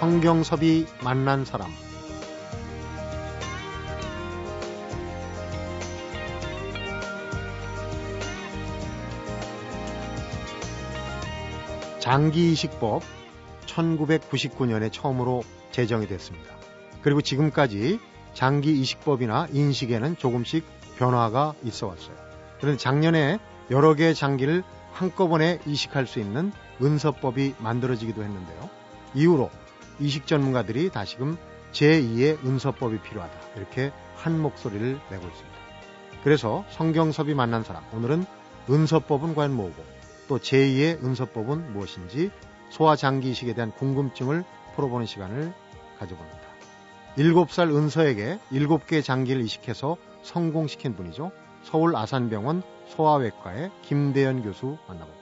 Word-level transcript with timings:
성경섭이 0.00 0.86
만난 1.04 1.44
사람 1.44 1.70
장기이식법 11.98 13.02
1999년에 13.66 14.90
처음으로 14.90 15.42
제정이 15.70 16.06
됐습니다. 16.06 16.56
그리고 17.02 17.20
지금까지 17.20 18.00
장기이식법이나 18.32 19.48
인식에는 19.52 20.16
조금씩 20.16 20.64
변화가 20.96 21.52
있어 21.64 21.88
왔어요. 21.88 22.16
그런데 22.58 22.78
작년에 22.78 23.38
여러 23.70 23.94
개의 23.94 24.14
장기를 24.14 24.62
한꺼번에 24.94 25.58
이식할 25.66 26.06
수 26.06 26.20
있는 26.20 26.52
은서법이 26.80 27.56
만들어지기도 27.58 28.22
했는데요. 28.22 28.70
이후로 29.14 29.50
이식 30.00 30.26
전문가들이 30.26 30.90
다시금 30.90 31.36
제2의 31.72 32.44
은서법이 32.44 33.00
필요하다. 33.02 33.32
이렇게 33.56 33.92
한 34.16 34.40
목소리를 34.40 34.98
내고 35.10 35.26
있습니다. 35.26 35.58
그래서 36.24 36.64
성경섭이 36.70 37.34
만난 37.34 37.62
사람, 37.62 37.84
오늘은 37.92 38.24
은서법은 38.68 39.34
과연 39.34 39.52
뭐고 39.52 39.84
또 40.28 40.38
제2의 40.38 41.02
은서법은 41.04 41.72
무엇인지 41.72 42.30
소아장기 42.70 43.30
이식에 43.30 43.54
대한 43.54 43.72
궁금증을 43.72 44.44
풀어보는 44.74 45.06
시간을 45.06 45.52
가져봅니다. 45.98 46.40
7살 47.16 47.74
은서에게 47.74 48.38
7개의 48.52 49.02
장기를 49.04 49.42
이식해서 49.42 49.96
성공시킨 50.22 50.94
분이죠. 50.94 51.32
서울 51.62 51.96
아산병원 51.96 52.62
소아외과의 52.88 53.70
김대현 53.82 54.42
교수 54.42 54.78
만나봅니다. 54.86 55.19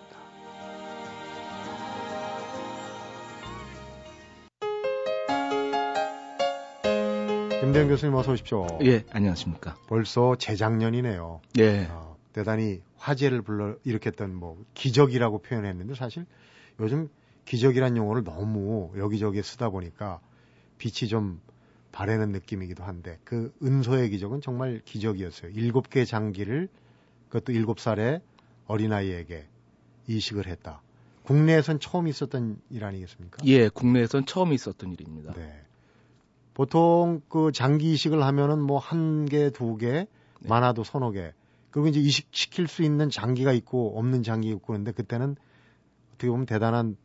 김대현 7.69 7.89
교수님 7.89 8.15
어서 8.15 8.33
오십시오. 8.33 8.67
예, 8.83 9.05
안녕하십니까. 9.11 9.77
벌써 9.89 10.37
재작년이네요. 10.37 11.43
예. 11.59 11.87
어, 11.91 12.17
대단히 12.33 12.81
화제를 12.97 13.43
불러 13.43 13.77
일으켰던 13.85 14.35
뭐 14.35 14.57
기적이라고 14.73 15.43
표현했는데 15.43 15.95
사실 15.95 16.25
요즘 16.81 17.11
기적이란 17.45 17.99
용어를 17.99 18.25
너무 18.25 18.91
여기저기 18.97 19.43
쓰다 19.43 19.69
보니까 19.69 20.19
빛이 20.79 21.11
좀 21.11 21.43
바래는 21.93 22.33
느낌이기도 22.33 22.85
한데 22.85 23.19
그 23.23 23.53
은소의 23.63 24.09
기적은 24.09 24.41
정말 24.41 24.81
기적이었어요. 24.87 25.51
일곱 25.55 25.91
개 25.91 26.07
장기를 26.07 26.71
그것도 27.29 27.53
일곱 27.53 27.81
살의 27.81 28.23
어린아이에게 28.67 29.47
이식을 30.07 30.47
했다. 30.47 30.81
국내에선 31.25 31.81
처음 31.81 32.09
있었던 32.09 32.63
일 32.71 32.85
아니겠습니까? 32.87 33.45
예, 33.45 33.69
국내에선 33.69 34.25
처음 34.25 34.55
있었던 34.55 34.91
일입니다. 34.91 35.35
네. 35.35 35.68
보통 36.59 37.23
그 37.28 37.53
장기 37.53 37.92
이식을 37.92 38.20
하면은 38.20 38.61
뭐 38.61 38.81
한 38.81 39.27
개, 39.27 39.51
두 39.51 39.77
개, 39.77 39.92
네. 40.41 40.48
많아도 40.48 40.83
서너 40.83 41.12
개. 41.12 41.33
그리고 41.70 41.87
이제 41.87 42.00
이식시킬 42.00 42.67
수 42.67 42.83
있는 42.83 43.11
장기가 43.11 43.53
있고 43.53 43.97
없는 43.97 44.25
장기가 44.25 44.56
있고 44.56 44.67
그런데 44.67 44.91
그때는 44.91 45.37
어떻게 46.15 46.28
보면 46.28 46.47
대단한 46.47 46.97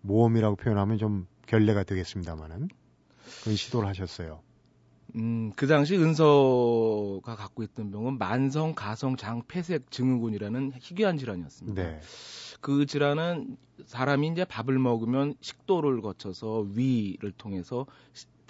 모험이라고 0.00 0.56
표현하면 0.56 0.98
좀 0.98 1.28
결례가 1.46 1.84
되겠습니다만은 1.84 2.70
그런 3.44 3.56
시도를 3.56 3.88
하셨어요. 3.88 4.40
음, 5.14 5.52
그 5.54 5.68
당시 5.68 5.96
은서가 5.96 7.36
갖고 7.36 7.62
있던 7.62 7.92
병은 7.92 8.18
만성 8.18 8.74
가성 8.74 9.16
장 9.16 9.42
폐색 9.46 9.92
증후군이라는 9.92 10.72
희귀한 10.80 11.18
질환이었습니다. 11.18 11.80
네. 11.80 12.00
그 12.60 12.86
질환은 12.86 13.56
사람이 13.84 14.26
이제 14.28 14.44
밥을 14.44 14.76
먹으면 14.80 15.34
식도를 15.40 16.00
거쳐서 16.00 16.66
위를 16.74 17.30
통해서 17.30 17.86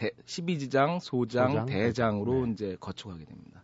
대, 0.03 0.11
12지장, 0.27 0.99
소장, 0.99 1.51
소장? 1.51 1.67
대장으로 1.67 2.47
네. 2.47 2.53
이제 2.53 2.77
거쳐가게 2.81 3.25
됩니다. 3.25 3.63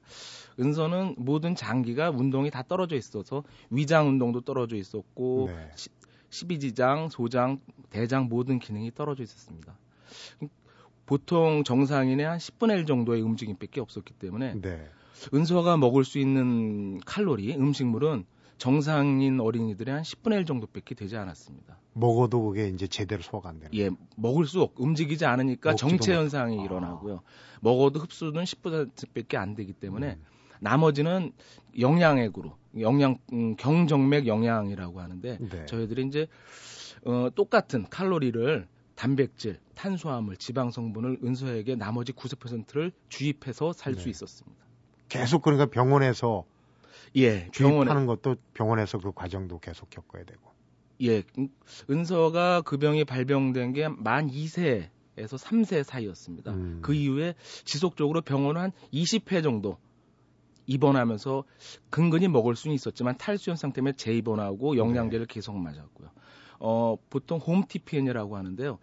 은서는 0.60 1.16
모든 1.18 1.56
장기가 1.56 2.10
운동이 2.10 2.50
다 2.52 2.62
떨어져 2.62 2.94
있어서 2.94 3.42
위장 3.70 4.06
운동도 4.06 4.42
떨어져 4.42 4.76
있었고 4.76 5.50
네. 5.50 5.70
12지장, 6.30 7.10
소장, 7.10 7.60
대장 7.90 8.28
모든 8.28 8.60
기능이 8.60 8.92
떨어져 8.94 9.24
있었습니다. 9.24 9.76
보통 11.06 11.64
정상인의 11.64 12.24
한 12.24 12.38
10분의 12.38 12.78
1 12.78 12.86
정도의 12.86 13.20
움직임밖에 13.22 13.80
없었기 13.80 14.14
때문에 14.14 14.60
네. 14.60 14.88
은서가 15.34 15.76
먹을 15.76 16.04
수 16.04 16.20
있는 16.20 17.00
칼로리, 17.00 17.56
음식물은 17.56 18.24
정상인 18.58 19.40
어린이들의 19.40 19.94
한 19.94 20.02
10분의 20.02 20.40
1 20.40 20.44
정도밖에 20.44 20.94
되지 20.94 21.16
않았습니다. 21.16 21.78
먹어도 21.94 22.42
그게 22.42 22.68
이제 22.68 22.86
제대로 22.86 23.22
소화가 23.22 23.48
안 23.48 23.60
되는. 23.60 23.74
예, 23.76 23.90
먹을 24.16 24.46
수 24.46 24.60
없, 24.60 24.72
움직이지 24.76 25.24
않으니까 25.24 25.74
정체 25.74 26.14
현상이 26.14 26.60
아. 26.60 26.64
일어나고요. 26.64 27.22
먹어도 27.60 28.00
흡수는 28.00 28.44
10%밖에 28.44 29.36
안 29.36 29.54
되기 29.54 29.72
때문에 29.72 30.18
음. 30.20 30.24
나머지는 30.60 31.32
영양액으로 31.78 32.52
영양 32.80 33.18
음, 33.32 33.56
경정맥 33.56 34.26
영양이라고 34.26 35.00
하는데 35.00 35.38
네. 35.40 35.66
저희들이 35.66 36.06
이제 36.06 36.26
어, 37.04 37.28
똑같은 37.34 37.86
칼로리를 37.88 38.66
단백질, 38.96 39.60
탄수화물, 39.76 40.36
지방 40.36 40.72
성분을 40.72 41.18
은서에게 41.22 41.76
나머지 41.76 42.12
90%를 42.12 42.90
주입해서 43.08 43.72
살수 43.72 44.04
네. 44.04 44.10
있었습니다. 44.10 44.58
계속 45.08 45.42
그러니까 45.42 45.66
병원에서 45.66 46.44
예, 47.16 47.48
주입하는 47.52 48.06
것도 48.06 48.36
병원에서 48.54 48.98
그 48.98 49.12
과정도 49.12 49.58
계속 49.58 49.90
겪어야 49.90 50.24
되고. 50.24 50.40
예, 51.02 51.22
은서가 51.88 52.62
그 52.62 52.76
병이 52.78 53.04
발병된 53.04 53.72
게 53.72 53.88
만 53.88 54.28
2세에서 54.28 54.88
3세 55.16 55.82
사이였습니다. 55.84 56.52
음. 56.52 56.80
그 56.82 56.94
이후에 56.94 57.34
지속적으로 57.64 58.20
병원을 58.20 58.60
한 58.60 58.72
20회 58.92 59.42
정도 59.42 59.78
입원하면서 60.66 61.44
근근히 61.90 62.28
먹을 62.28 62.54
수는 62.54 62.74
있었지만 62.74 63.16
탈수 63.16 63.50
현상 63.50 63.72
때문에 63.72 63.94
재입원하고 63.94 64.76
영양제를 64.76 65.26
네. 65.26 65.34
계속 65.34 65.56
맞았고요. 65.56 66.10
어, 66.60 66.96
보통 67.08 67.38
홈 67.38 67.64
TPN이라고 67.66 68.36
하는데요. 68.36 68.78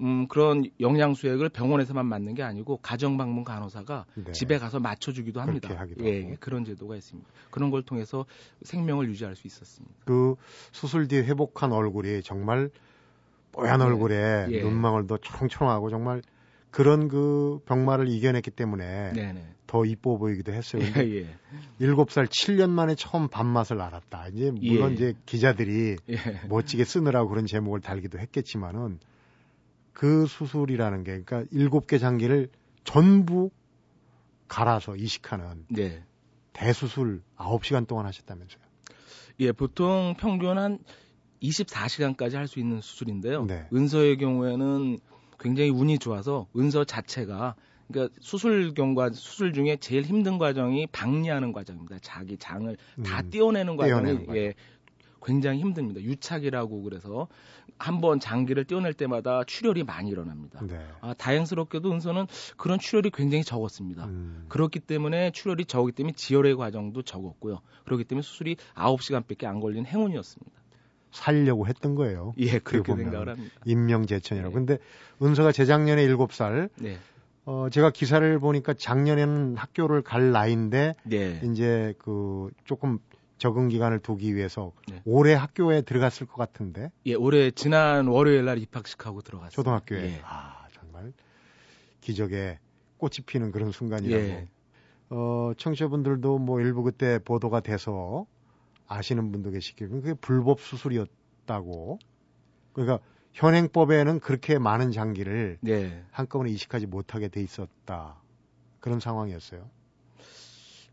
음, 0.00 0.28
그런 0.28 0.64
영양 0.80 1.14
수액을 1.14 1.48
병원에서만 1.48 2.06
맞는 2.06 2.34
게 2.34 2.42
아니고 2.42 2.78
가정 2.78 3.16
방문 3.16 3.44
간호사가 3.44 4.06
네. 4.14 4.32
집에 4.32 4.58
가서 4.58 4.78
맞춰 4.78 5.12
주기도 5.12 5.40
합니다. 5.40 5.68
예, 6.00 6.34
그런 6.40 6.64
제도가 6.64 6.96
있습니다. 6.96 7.28
그런 7.50 7.70
걸 7.70 7.82
통해서 7.82 8.24
생명을 8.62 9.08
유지할 9.08 9.34
수 9.34 9.46
있었습니다. 9.46 9.94
그 10.04 10.36
수술 10.72 11.08
뒤 11.08 11.16
회복한 11.16 11.72
얼굴이 11.72 12.22
정말 12.22 12.70
뽀얀 13.52 13.80
네. 13.80 13.84
얼굴에 13.86 14.46
예. 14.50 14.62
눈망울도 14.62 15.18
초롱초롱하고 15.18 15.90
정말 15.90 16.22
그런 16.70 17.08
그 17.08 17.60
병마를 17.64 18.08
이겨냈기 18.08 18.50
때문에 18.50 19.12
네네. 19.14 19.54
더 19.66 19.84
이뻐 19.84 20.16
보이기도 20.16 20.52
했어요. 20.52 20.82
예, 20.96 21.00
예. 21.00 21.26
7살 21.80 22.26
7년 22.26 22.70
만에 22.70 22.94
처음 22.94 23.28
밥맛을 23.28 23.80
알았다. 23.80 24.28
이제 24.28 24.50
물론 24.50 24.92
예. 24.92 24.94
이제 24.94 25.14
기자들이 25.26 25.96
예. 26.08 26.16
멋지게 26.48 26.84
쓰느라고 26.84 27.28
그런 27.28 27.46
제목을 27.46 27.80
달기도 27.80 28.18
했겠지만은 28.18 28.98
그 29.98 30.26
수술이라는 30.26 31.02
게 31.02 31.22
그러니까 31.24 31.42
7개 31.52 31.98
장기를 31.98 32.50
전부 32.84 33.50
갈아서 34.46 34.94
이식하는 34.94 35.66
네. 35.70 36.04
대수술 36.52 37.20
9시간 37.36 37.84
동안 37.88 38.06
하셨다면서요. 38.06 38.62
예, 39.40 39.50
보통 39.50 40.14
평균 40.16 40.56
한 40.56 40.78
24시간까지 41.42 42.34
할 42.34 42.46
수 42.46 42.60
있는 42.60 42.80
수술인데요. 42.80 43.46
네. 43.46 43.66
은서의 43.74 44.18
경우에는 44.18 45.00
굉장히 45.40 45.70
운이 45.70 45.98
좋아서 45.98 46.46
은서 46.56 46.84
자체가 46.84 47.56
그러니까 47.88 48.14
수술 48.20 48.74
경과 48.74 49.10
수술 49.10 49.52
중에 49.52 49.78
제일 49.80 50.04
힘든 50.04 50.38
과정이 50.38 50.86
박리하는 50.86 51.52
과정입니다. 51.52 51.98
자기 52.02 52.36
장을 52.36 52.76
음, 52.98 53.02
다 53.02 53.22
떼어내는 53.22 53.76
과정이 53.76 54.26
예, 54.36 54.54
굉장히 55.22 55.60
힘듭니다. 55.60 56.00
유착이라고 56.00 56.82
그래서 56.82 57.28
한 57.78 58.00
번 58.00 58.18
장기를 58.18 58.64
떼어낼 58.64 58.92
때마다 58.92 59.44
출혈이 59.44 59.84
많이 59.84 60.10
일어납니다. 60.10 60.60
네. 60.66 60.84
아, 61.00 61.14
다행스럽게도 61.14 61.92
은서는 61.92 62.26
그런 62.56 62.78
출혈이 62.78 63.10
굉장히 63.10 63.44
적었습니다. 63.44 64.04
음. 64.06 64.46
그렇기 64.48 64.80
때문에 64.80 65.30
출혈이 65.30 65.64
적기 65.66 65.92
때문에 65.92 66.12
지혈의 66.16 66.56
과정도 66.56 67.02
적었고요. 67.02 67.60
그렇기 67.84 68.04
때문에 68.04 68.22
수술이 68.22 68.56
9시간밖에 68.74 69.44
안 69.44 69.60
걸린 69.60 69.86
행운이었습니다. 69.86 70.58
살려고 71.12 71.66
했던 71.66 71.94
거예요. 71.94 72.34
예, 72.38 72.58
그렇게 72.58 72.94
생각을 72.94 73.28
합니다. 73.30 73.54
임명제천이라고. 73.64 74.50
네. 74.50 74.54
근데 74.66 74.78
은서가 75.22 75.52
재작년에 75.52 76.06
7살. 76.06 76.70
네. 76.80 76.98
어, 77.44 77.68
제가 77.70 77.90
기사를 77.90 78.38
보니까 78.40 78.74
작년에는 78.74 79.56
학교를 79.56 80.02
갈 80.02 80.32
나이인데 80.32 80.96
네. 81.04 81.40
이제 81.44 81.94
그 81.98 82.50
조금 82.64 82.98
적응 83.38 83.68
기간을 83.68 84.00
두기 84.00 84.34
위해서 84.34 84.72
네. 84.88 85.00
올해 85.04 85.34
학교에 85.34 85.82
들어갔을 85.82 86.26
것 86.26 86.36
같은데. 86.36 86.90
예, 87.06 87.14
올해 87.14 87.50
지난 87.50 88.08
월요일 88.08 88.44
날 88.44 88.58
입학식하고 88.58 89.22
들어갔어요. 89.22 89.50
초등학교에. 89.50 90.04
예. 90.04 90.20
아, 90.24 90.66
정말 90.72 91.12
기적에 92.00 92.58
꽃이 92.98 93.18
피는 93.26 93.52
그런 93.52 93.70
순간이라고. 93.72 94.22
예. 94.22 94.48
어, 95.10 95.52
청취자분들도 95.56 96.38
뭐 96.38 96.60
일부 96.60 96.82
그때 96.82 97.18
보도가 97.24 97.60
돼서 97.60 98.26
아시는 98.86 99.32
분도 99.32 99.50
계시겠고 99.50 100.00
그게 100.00 100.14
불법 100.14 100.60
수술이었다고. 100.60 101.98
그러니까 102.72 102.98
현행법에는 103.32 104.20
그렇게 104.20 104.58
많은 104.58 104.90
장기를 104.90 105.58
네. 105.60 106.04
한꺼번에 106.10 106.50
이식하지 106.50 106.86
못하게 106.86 107.28
돼 107.28 107.40
있었다. 107.40 108.16
그런 108.80 109.00
상황이었어요. 109.00 109.70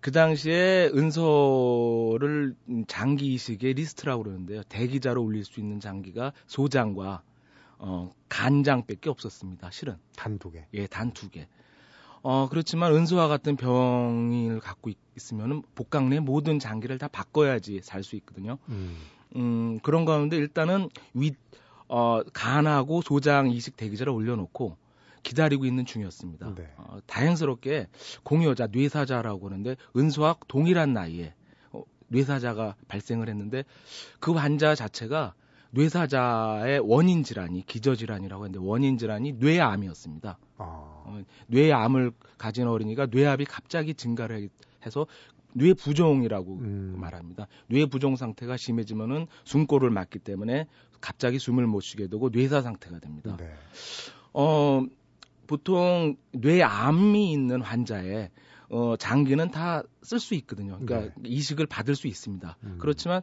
그 0.05 0.11
당시에 0.11 0.91
은서를 0.93 2.53
장기 2.87 3.33
이식의 3.33 3.73
리스트라고 3.73 4.21
그러는데요. 4.21 4.61
대기자로 4.69 5.23
올릴 5.23 5.43
수 5.43 5.59
있는 5.59 5.79
장기가 5.79 6.31
소장과 6.45 7.23
어, 7.79 8.11
간장밖에 8.29 9.09
없었습니다. 9.09 9.71
실은 9.71 9.97
단 10.15 10.37
두 10.37 10.51
개. 10.51 10.67
예, 10.75 10.85
단 10.85 11.11
두 11.11 11.31
개. 11.31 11.47
어, 12.21 12.47
그렇지만 12.49 12.93
은소와 12.93 13.27
같은 13.27 13.55
병을 13.55 14.59
갖고 14.59 14.91
있, 14.91 14.97
으면 15.33 15.63
복강 15.73 16.09
내 16.11 16.19
모든 16.19 16.59
장기를 16.59 16.99
다 16.99 17.07
바꿔야지 17.07 17.79
살 17.81 18.03
수 18.03 18.15
있거든요. 18.17 18.59
음. 18.69 18.97
음, 19.35 19.79
그런 19.79 20.05
가운데 20.05 20.37
일단은 20.37 20.89
윗, 21.15 21.35
어, 21.87 22.21
간하고 22.31 23.01
소장 23.01 23.49
이식 23.49 23.75
대기자를 23.75 24.13
올려놓고 24.13 24.77
기다리고 25.25 25.65
있는 25.65 25.85
중이었습니다. 25.85 26.53
네. 26.53 26.71
어, 26.77 26.99
다행스럽게 27.07 27.87
공여자, 28.23 28.67
뇌사자라고 28.71 29.47
하는데 29.47 29.75
은소와 29.97 30.37
동일한 30.47 30.93
나이에 30.93 31.33
어, 31.71 31.81
뇌사자가 32.09 32.75
발생을 32.87 33.27
했는데 33.27 33.63
그 34.19 34.33
환자 34.33 34.75
자체가 34.75 35.33
뇌사자의 35.71 36.79
원인 36.79 37.23
질환이 37.23 37.65
기저 37.65 37.95
질환이라고 37.95 38.45
했는데 38.45 38.65
원인 38.65 38.99
질환이 38.99 39.33
뇌암이었습니다. 39.33 40.37
아. 40.57 40.63
어, 40.63 41.21
뇌암을 41.47 42.11
가진 42.37 42.67
어린이가 42.67 43.07
뇌압이 43.07 43.45
갑자기 43.45 43.95
증가를 43.95 44.49
해서 44.85 45.07
뇌 45.53 45.73
부종이라고 45.73 46.53
음. 46.53 46.95
말합니다. 46.99 47.47
뇌 47.67 47.87
부종 47.87 48.15
상태가 48.15 48.57
심해지면은 48.57 49.25
숨골을 49.43 49.89
막기 49.89 50.19
때문에 50.19 50.67
갑자기 51.01 51.39
숨을 51.39 51.65
못 51.65 51.81
쉬게 51.81 52.07
되고 52.09 52.29
뇌사 52.29 52.61
상태가 52.61 52.99
됩니다. 52.99 53.35
네. 53.37 53.51
어, 54.33 54.83
보통 55.47 56.15
뇌암이 56.33 57.31
있는 57.31 57.61
환자의 57.61 58.29
어, 58.69 58.95
장기는 58.97 59.51
다 59.51 59.83
쓸 60.05 60.19
수 60.19 60.35
있거든요. 60.35 60.77
그러니까 60.79 61.13
네. 61.17 61.29
이식을 61.29 61.65
받을 61.65 61.95
수 61.95 62.07
있습니다. 62.07 62.57
음. 62.63 62.77
그렇지만 62.79 63.21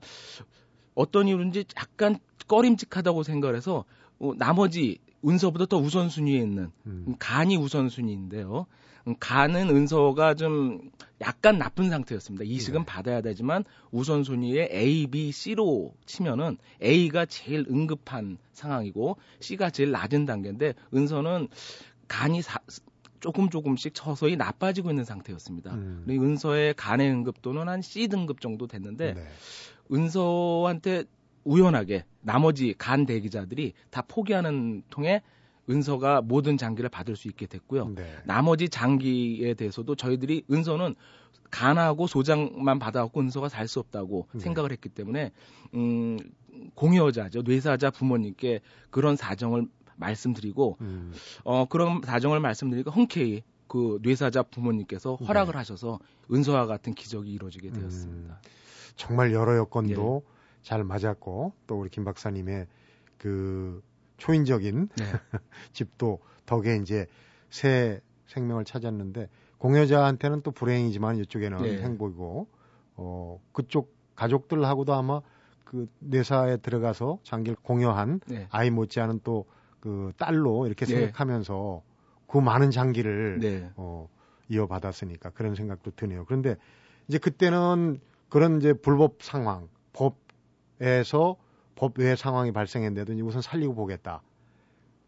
어떤 0.95 1.29
이유인지 1.29 1.65
약간 1.79 2.19
꺼림직하다고 2.49 3.23
생각을 3.23 3.57
해서 3.57 3.85
어, 4.19 4.33
나머지 4.37 4.99
은서보다 5.25 5.67
더 5.67 5.79
우선순위에 5.79 6.37
있는 6.39 6.71
음. 6.87 7.15
간이 7.19 7.57
우선순위인데요. 7.57 8.67
음, 9.07 9.15
간은 9.19 9.69
은서가 9.71 10.35
좀 10.35 10.91
약간 11.21 11.59
나쁜 11.59 11.91
상태였습니다. 11.91 12.45
이식은 12.45 12.81
네. 12.81 12.87
받아야 12.87 13.21
되지만 13.21 13.65
우선순위에 13.93 14.69
A, 14.73 15.07
B, 15.07 15.31
C로 15.33 15.95
치면은 16.07 16.59
A가 16.83 17.27
제일 17.27 17.65
응급한 17.71 18.39
상황이고 18.53 19.17
C가 19.41 19.71
제일 19.71 19.93
낮은 19.93 20.27
단계인데 20.27 20.75
은서는 20.95 21.49
간이 22.09 22.43
사, 22.43 22.59
조금 23.21 23.49
조금씩 23.51 23.93
서서히 23.97 24.37
나빠지고 24.37 24.91
있는 24.91 25.05
상태였습니다. 25.05 25.75
음. 25.75 26.05
은서의 26.09 26.75
간의 26.75 27.11
응급도는 27.11 27.69
한 27.69 27.81
C 27.83 28.09
등급 28.09 28.41
정도 28.41 28.67
됐는데 28.67 29.15
네. 29.15 29.27
은서한테 29.93 31.05
우연하게 31.45 32.05
나머지 32.21 32.75
간 32.77 33.07
대기자들이 33.07 33.73
다 33.91 34.03
포기하는 34.07 34.83
통에 34.91 35.23
은서가 35.71 36.23
모든 36.23 36.57
장기를 36.57 36.91
받을 36.91 37.15
수 37.17 37.29
있게 37.29 37.47
됐고요. 37.47 37.91
네. 37.95 38.17
나머지 38.25 38.69
장기에 38.69 39.55
대해서도 39.55 39.95
저희들이 39.95 40.45
은서는 40.51 40.95
간하고 41.51 42.07
소장만 42.07 42.79
받아갖고 42.79 43.21
은서가 43.21 43.49
살 43.49 43.69
수 43.69 43.79
없다고 43.79 44.27
네. 44.33 44.41
생각을 44.41 44.73
했기 44.73 44.89
때문에 44.89 45.31
음, 45.75 46.19
공여자죠 46.75 47.43
뇌사자 47.43 47.91
부모님께 47.91 48.61
그런 48.91 49.17
사정을 49.17 49.67
말씀드리고 50.03 50.77
음. 50.81 51.13
어 51.45 51.65
그런 51.67 52.03
사정을 52.05 52.41
말씀드리고 52.41 52.91
흔쾌히 52.91 53.43
그 53.67 53.99
뇌사자 54.03 54.43
부모님께서 54.43 55.15
허락을 55.15 55.53
네. 55.53 55.59
하셔서 55.59 55.99
은서와 56.31 56.67
같은 56.67 56.93
기적이 56.95 57.33
이루어지게 57.33 57.71
되었습니다. 57.71 58.35
음. 58.35 58.51
정말 58.97 59.33
여러 59.33 59.57
여건도 59.57 60.23
예. 60.25 60.33
잘 60.63 60.85
맞았고 60.85 61.55
또 61.67 61.81
우리 61.81 61.89
김 61.89 62.05
박사님의 62.05 62.67
그 63.17 63.83
초인적인 64.19 64.89
네. 64.97 65.05
집도 65.73 66.21
덕에 66.45 66.77
이제 66.77 67.07
새 67.49 68.01
생명을 68.27 68.65
찾았는데 68.65 69.29
공여자한테는 69.59 70.43
또 70.43 70.51
불행이지만 70.51 71.19
이쪽에는 71.19 71.63
네. 71.63 71.83
행복이고 71.83 72.49
어 72.97 73.41
그쪽 73.53 73.95
가족들하고도 74.15 74.93
아마 74.93 75.23
그 75.65 75.89
뇌사에 76.01 76.59
들어가서 76.59 77.21
장기를 77.23 77.57
공여한 77.63 78.21
네. 78.27 78.47
아이 78.51 78.71
못지않은 78.71 79.21
또 79.25 79.47
그 79.83 80.13
딸로 80.17 80.67
이렇게 80.67 80.87
네. 80.87 80.95
생각하면서 80.95 81.83
그 82.29 82.39
많은 82.39 82.71
장기를 82.71 83.41
네. 83.41 83.71
어 83.75 84.09
이어받았으니까 84.49 85.31
그런 85.31 85.55
생각도 85.57 85.91
드네요. 85.91 86.25
그런데 86.25 86.57
이제 87.09 87.19
그때는 87.19 88.01
그런 88.29 88.59
이제 88.59 88.73
불법 88.73 89.23
상황, 89.23 89.69
법에서 89.93 91.37
법 91.75 91.99
외의 91.99 92.17
상황이 92.17 92.53
발생했는데도 92.53 93.13
이제 93.13 93.23
우선 93.23 93.43
살리고 93.43 93.75
보겠다. 93.75 94.23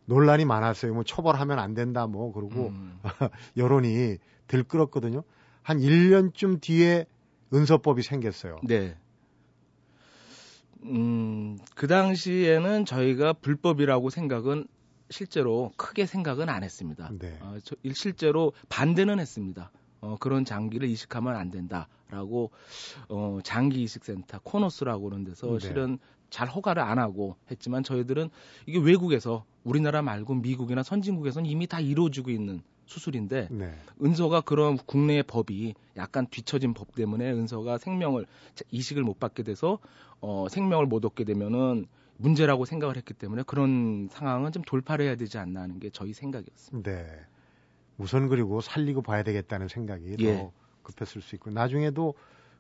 논란이 0.07 0.45
많았어요. 0.45 0.93
뭐 0.93 1.05
처벌하면 1.05 1.59
안 1.59 1.73
된다 1.75 2.07
뭐 2.07 2.33
그러고 2.33 2.69
음. 2.69 2.99
여론이 3.57 4.19
들끓었거든요. 4.49 5.23
한 5.63 5.79
1년쯤 5.79 6.61
뒤에 6.61 7.07
은서법이 7.55 8.03
생겼어요. 8.03 8.57
네. 8.65 8.97
음, 10.85 11.59
그 11.75 11.87
당시에는 11.87 12.85
저희가 12.85 13.33
불법이라고 13.35 14.11
생각은 14.11 14.67
실제로 15.11 15.73
크게 15.77 16.07
생각은 16.07 16.49
안 16.49 16.63
했습니다. 16.63 17.11
네. 17.19 17.39
어, 17.41 17.57
저, 17.63 17.77
실제로 17.93 18.53
반대는 18.69 19.19
했습니다. 19.19 19.71
어, 20.01 20.17
그런 20.21 20.45
장기를 20.45 20.89
이식하면 20.89 21.37
안 21.37 21.51
된다라고 21.51 22.51
어, 23.09 23.39
장기 23.43 23.83
이식센터 23.83 24.41
코너스라고 24.43 25.11
하는 25.11 25.25
데서 25.25 25.47
네. 25.47 25.59
실은 25.61 25.99
잘 26.31 26.49
허가를 26.49 26.83
안 26.83 26.99
하고 26.99 27.37
했지만 27.51 27.83
저희들은 27.83 28.29
이게 28.67 28.79
외국에서 28.79 29.45
우리나라 29.63 30.03
말고 30.03 30.35
미국이나 30.35 30.83
선진국에서는 30.83 31.49
이미 31.49 31.67
다 31.67 31.81
이루어지고 31.81 32.31
있는 32.31 32.63
수술인데 32.87 33.49
네. 33.51 33.75
은서가 34.03 34.43
그런 34.43 34.77
국내의 34.77 35.23
법이 35.25 35.75
약간 35.97 36.27
뒤처진 36.27 36.75
법 36.75 36.95
때문에 36.95 37.31
은서가 37.33 37.79
생명을 37.79 38.27
이식을 38.71 39.03
못 39.03 39.19
받게 39.19 39.43
돼서 39.43 39.79
어, 40.21 40.47
생명을 40.49 40.87
못 40.87 41.05
얻게 41.05 41.25
되면은 41.25 41.87
문제라고 42.17 42.65
생각을 42.65 42.97
했기 42.97 43.13
때문에 43.13 43.43
그런 43.47 44.09
상황은 44.11 44.53
좀 44.53 44.63
돌파를 44.63 45.07
해야 45.07 45.17
되지 45.17 45.39
않나 45.39 45.63
하는 45.63 45.81
게 45.81 45.91
저희 45.91 46.13
생각이었습니다. 46.13 46.91
네. 46.91 47.07
우선 47.99 48.29
그리고 48.29 48.61
살리고 48.61 49.03
봐야 49.03 49.23
되겠다는 49.23 49.69
생각이 49.69 50.17
예. 50.21 50.37
더 50.37 50.53
급했을 50.83 51.23
수 51.23 51.35
있고 51.37 51.51
나중에도 51.51 52.15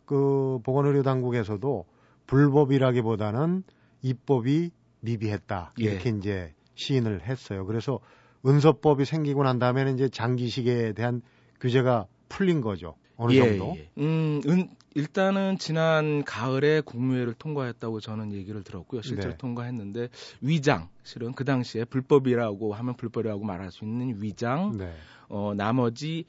그 0.04 0.58
보건의료 0.62 1.02
당국에서도 1.02 1.86
불법이라기보다는 2.26 3.64
입법이 4.02 4.70
미비했다 5.00 5.72
예. 5.80 5.84
이렇게 5.84 6.10
예. 6.10 6.18
이제 6.18 6.54
시인을 6.74 7.22
했어요. 7.26 7.66
그래서 7.66 8.00
은서법이 8.46 9.04
생기고 9.04 9.42
난 9.42 9.58
다음에는 9.58 9.94
이제 9.94 10.08
장기식에 10.08 10.92
대한 10.92 11.22
규제가 11.60 12.06
풀린 12.28 12.60
거죠. 12.60 12.96
어느 13.16 13.32
예, 13.32 13.38
정도? 13.38 13.74
예. 13.76 13.88
음, 13.98 14.40
은, 14.46 14.68
일단은 14.94 15.58
지난 15.58 16.24
가을에 16.24 16.80
국무회를 16.80 17.34
통과했다고 17.34 18.00
저는 18.00 18.32
얘기를 18.32 18.62
들었고요. 18.62 19.02
실제로 19.02 19.30
네. 19.30 19.36
통과했는데 19.38 20.08
위장 20.40 20.88
실은 21.02 21.32
그 21.32 21.44
당시에 21.44 21.84
불법이라고 21.84 22.74
하면 22.74 22.96
불법이라고 22.96 23.44
말할 23.44 23.70
수 23.70 23.84
있는 23.84 24.22
위장, 24.22 24.76
네. 24.76 24.92
어, 25.28 25.52
나머지 25.56 26.26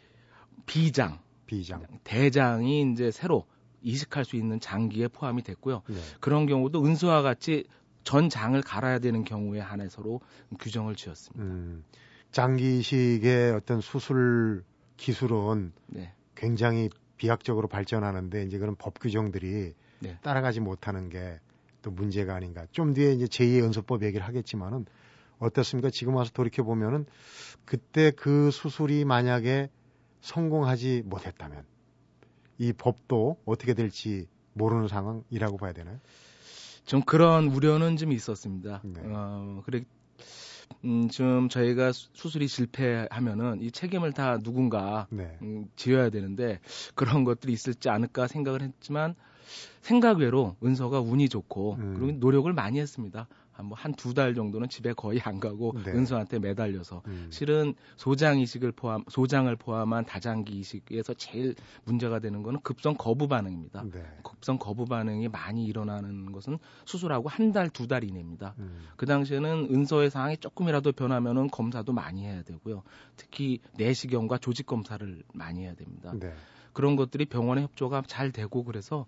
비장, 0.66 1.20
비장, 1.46 1.86
대장이 2.04 2.92
이제 2.92 3.12
새로 3.12 3.46
이식할 3.82 4.26
수 4.26 4.36
있는 4.36 4.60
장기에 4.60 5.10
포함이 5.10 5.44
됐고요. 5.44 5.84
네. 5.88 5.96
그런 6.20 6.48
경우도 6.48 6.84
은수와 6.84 7.22
같이 7.22 7.66
전 8.04 8.30
장을 8.30 8.60
갈아야 8.62 9.00
되는 9.00 9.24
경우에 9.24 9.60
한해서로 9.60 10.22
규정을 10.60 10.96
지었습니다. 10.96 11.44
음, 11.44 11.84
장기식의 12.36 13.52
어떤 13.54 13.82
수술 13.82 14.64
기술은 14.98 15.72
네. 15.88 16.14
굉장히 16.36 16.90
비약적으로 17.18 17.68
발전하는데 17.68 18.44
이제 18.44 18.58
그런 18.58 18.76
법 18.76 19.00
규정들이 19.00 19.74
네. 20.00 20.20
따라가지 20.22 20.60
못하는 20.60 21.10
게 21.10 21.40
또 21.86 21.92
문제가 21.92 22.34
아닌가. 22.34 22.66
좀 22.72 22.96
뒤에 22.96 23.14
이제 23.14 23.26
제2의 23.26 23.60
연소법 23.60 24.04
얘기를 24.04 24.26
하겠지만은 24.26 24.88
어떻습니까? 25.38 25.92
지금 25.92 26.16
와서 26.16 26.32
돌이켜 26.34 26.64
보면은 26.64 27.06
그때 27.64 28.10
그 28.10 28.50
수술이 28.50 29.06
만약에 29.06 29.70
성공하지 30.22 31.04
못했다면 31.06 31.64
이 32.58 32.74
법도 32.74 33.38
어떻게 33.46 33.76
될지 33.76 34.28
모르는 34.54 34.88
상황이라고 34.88 35.58
봐야 35.58 35.74
되나요? 35.74 36.00
좀 36.86 37.04
그런 37.04 37.50
우려는 37.50 37.98
좀 37.98 38.12
있었습니다. 38.12 38.82
네. 38.84 39.02
어, 39.06 39.62
그래 39.64 39.84
음, 40.84 41.10
좀 41.10 41.50
저희가 41.50 41.92
수술이 41.92 42.48
실패하면은 42.48 43.62
이 43.62 43.72
책임을 43.72 44.14
다 44.14 44.38
누군가 44.38 45.08
네. 45.10 45.38
음, 45.42 45.70
지어야 45.76 46.10
되는데 46.10 46.60
그런 46.94 47.24
것들이 47.24 47.54
있을지 47.54 47.90
않을까 47.90 48.28
생각을 48.28 48.62
했지만 48.62 49.16
생각 49.82 50.18
외로 50.20 50.56
은서가 50.64 51.00
운이 51.00 51.30
좋고 51.30 51.76
음. 51.80 51.96
그리고 51.98 52.18
노력을 52.20 52.52
많이 52.54 52.80
했습니다. 52.80 53.28
한두 53.74 54.14
달 54.14 54.36
정도는 54.36 54.70
집에 54.70 54.94
거의 54.94 55.20
안 55.22 55.40
가고 55.40 55.74
네. 55.84 55.92
은서한테 55.92 56.40
매달려서 56.40 57.02
음. 57.08 57.28
실은 57.32 57.74
소장 57.98 58.40
이식을 58.40 58.74
포함 58.74 59.04
소장을 59.10 59.54
포함한 59.56 60.06
다장기 60.06 60.54
이식에서 60.60 61.16
제일 61.16 61.56
문제가 61.86 62.20
되는 62.20 62.44
거는 62.44 62.60
급성 62.62 62.96
거부 62.96 63.28
반응입니다. 63.28 63.86
네. 63.92 64.04
급성 64.24 64.60
거부 64.60 64.86
반응이 64.86 65.30
많이 65.30 65.66
일어나는 65.66 66.32
것은 66.32 66.60
수술하고 66.86 67.30
한 67.30 67.56
달 67.56 67.70
두달 67.70 68.04
이내입니다. 68.04 68.54
음. 68.60 68.88
그 68.98 69.06
당시에는 69.06 69.70
은서의 69.72 70.10
상황이 70.10 70.36
조금이라도 70.36 70.92
변하면은 70.92 71.48
검사도 71.50 71.94
많이 71.94 72.26
해야 72.26 72.44
되고요. 72.44 72.84
특히 73.16 73.60
내시경과 73.78 74.40
조직 74.40 74.66
검사를 74.66 75.24
많이 75.34 75.62
해야 75.62 75.74
됩니다. 75.74 76.12
네. 76.20 76.34
그런 76.76 76.96
것들이 76.96 77.26
병원의 77.26 77.64
협조가 77.64 78.04
잘 78.06 78.32
되고 78.32 78.64
그래서 78.64 79.08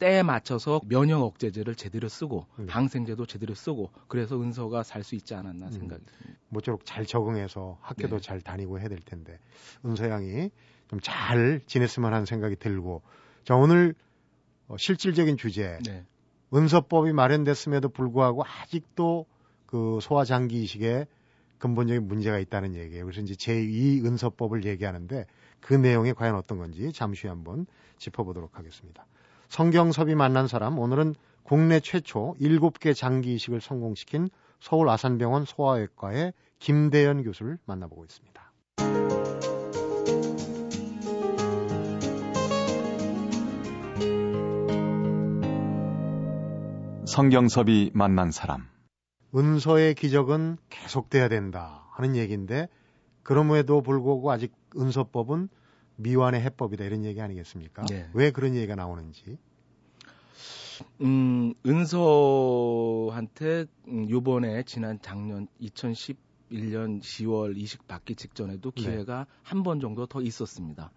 때에 0.00 0.24
맞춰서 0.24 0.80
면역 0.86 1.22
억제제를 1.22 1.76
제대로 1.76 2.08
쓰고 2.08 2.46
네. 2.58 2.66
방생제도 2.66 3.24
제대로 3.26 3.54
쓰고 3.54 3.90
그래서 4.08 4.40
은서가 4.42 4.82
살 4.82 5.04
수 5.04 5.14
있지 5.14 5.34
않았나 5.34 5.66
음. 5.66 5.70
생각이 5.70 6.02
듭니다. 6.04 6.40
모쪼록 6.48 6.84
잘 6.84 7.06
적응해서 7.06 7.78
학교도 7.80 8.16
네. 8.16 8.22
잘 8.22 8.40
다니고 8.40 8.80
해야 8.80 8.88
될 8.88 8.98
텐데 8.98 9.38
은서 9.84 10.08
양이 10.10 10.50
좀 10.88 10.98
잘 11.00 11.60
지냈으면 11.66 12.12
하는 12.12 12.26
생각이 12.26 12.56
들고 12.56 13.02
자 13.44 13.54
오늘 13.54 13.94
어, 14.68 14.76
실질적인 14.78 15.36
주제 15.36 15.78
네. 15.84 16.04
은서법이 16.54 17.12
마련됐음에도 17.12 17.88
불구하고 17.90 18.44
아직도 18.44 19.26
그 19.66 19.98
소아장기 20.00 20.62
이식에 20.62 21.06
근본적인 21.58 22.06
문제가 22.06 22.38
있다는 22.38 22.74
얘기예요. 22.76 23.04
그래서 23.04 23.20
이제 23.22 23.34
제2 23.34 24.04
은서법을 24.04 24.64
얘기하는데 24.64 25.26
그 25.64 25.72
내용이 25.72 26.12
과연 26.12 26.34
어떤 26.34 26.58
건지 26.58 26.92
잠시 26.92 27.26
한번 27.26 27.66
짚어보도록 27.96 28.58
하겠습니다. 28.58 29.06
성경섭이 29.48 30.14
만난 30.14 30.46
사람 30.46 30.78
오늘은 30.78 31.14
국내 31.42 31.80
최초 31.80 32.34
7개 32.38 32.94
장기 32.94 33.34
이식을 33.34 33.62
성공시킨 33.62 34.28
서울 34.60 34.90
아산병원 34.90 35.46
소아외과의 35.46 36.34
김대현 36.58 37.22
교수를 37.22 37.58
만나보고 37.64 38.04
있습니다. 38.04 38.52
성경섭이 47.06 47.92
만난 47.94 48.32
사람 48.32 48.68
은서의 49.34 49.94
기적은 49.94 50.58
계속돼야 50.68 51.28
된다 51.28 51.86
하는 51.92 52.16
얘기인데 52.16 52.68
그럼에도 53.22 53.80
불구하고 53.80 54.30
아직 54.30 54.52
은서법은 54.76 55.48
미완의 55.96 56.40
해법이다 56.42 56.84
이런 56.84 57.04
얘기 57.04 57.20
아니겠습니까? 57.20 57.84
네. 57.86 58.08
왜 58.14 58.30
그런 58.30 58.54
얘기가 58.54 58.74
나오는지. 58.74 59.38
음, 61.02 61.54
은서한테 61.64 63.66
음, 63.88 64.10
요번에 64.10 64.64
지난 64.64 64.98
작년 65.00 65.46
2011년 65.60 67.00
10월 67.00 67.56
이식 67.56 67.86
받기 67.86 68.16
직전에도 68.16 68.72
네. 68.72 68.82
기회가 68.82 69.20
네. 69.20 69.24
한번 69.42 69.80
정도 69.80 70.06
더 70.06 70.20
있었습니다. 70.20 70.90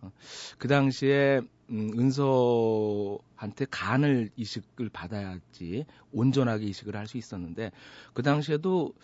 어, 0.00 0.12
그 0.58 0.68
당시에 0.68 1.40
음, 1.70 1.92
은서한테 1.98 3.66
간을 3.70 4.30
이식을 4.36 4.88
받아야지 4.88 5.84
온전하게 6.12 6.64
이식을 6.66 6.96
할 6.96 7.06
수 7.06 7.18
있었는데 7.18 7.72
그 8.14 8.22
당시에도 8.22 8.94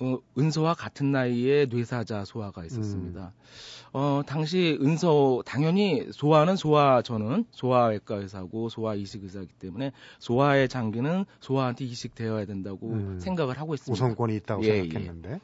어, 0.00 0.18
은서와 0.36 0.74
같은 0.74 1.12
나이에 1.12 1.66
뇌사자 1.66 2.24
소아가 2.24 2.64
있었습니다. 2.64 3.32
음. 3.34 3.90
어, 3.92 4.22
당시 4.26 4.78
은서 4.80 5.42
당연히 5.46 6.06
소아는 6.12 6.56
소아 6.56 7.02
저는 7.02 7.46
소아외과 7.50 8.16
의사고 8.16 8.68
소아 8.68 8.94
이식 8.94 9.24
의사이기 9.24 9.54
때문에 9.54 9.92
소아의 10.18 10.68
장기는 10.68 11.24
소아한테 11.40 11.84
이식되어야 11.84 12.46
된다고 12.46 12.92
음. 12.92 13.18
생각을 13.20 13.58
하고 13.58 13.74
있습니다. 13.74 13.92
우선권이 13.92 14.36
있다고 14.36 14.64
예, 14.64 14.68
예. 14.68 14.82
생각했는데. 14.82 15.30
예. 15.32 15.40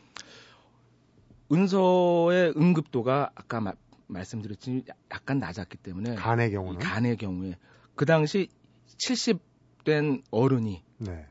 은서의 1.52 2.54
응급도가 2.56 3.30
아까 3.34 3.60
말씀드렸지만 4.06 4.82
약간 5.12 5.38
낮았기 5.38 5.78
때문에 5.78 6.14
간의 6.16 6.50
경우는 6.50 6.80
간의 6.80 7.16
경우에 7.16 7.56
그 7.94 8.04
당시 8.06 8.48
70된 8.98 10.22
어른이 10.30 10.82
네. 10.98 11.26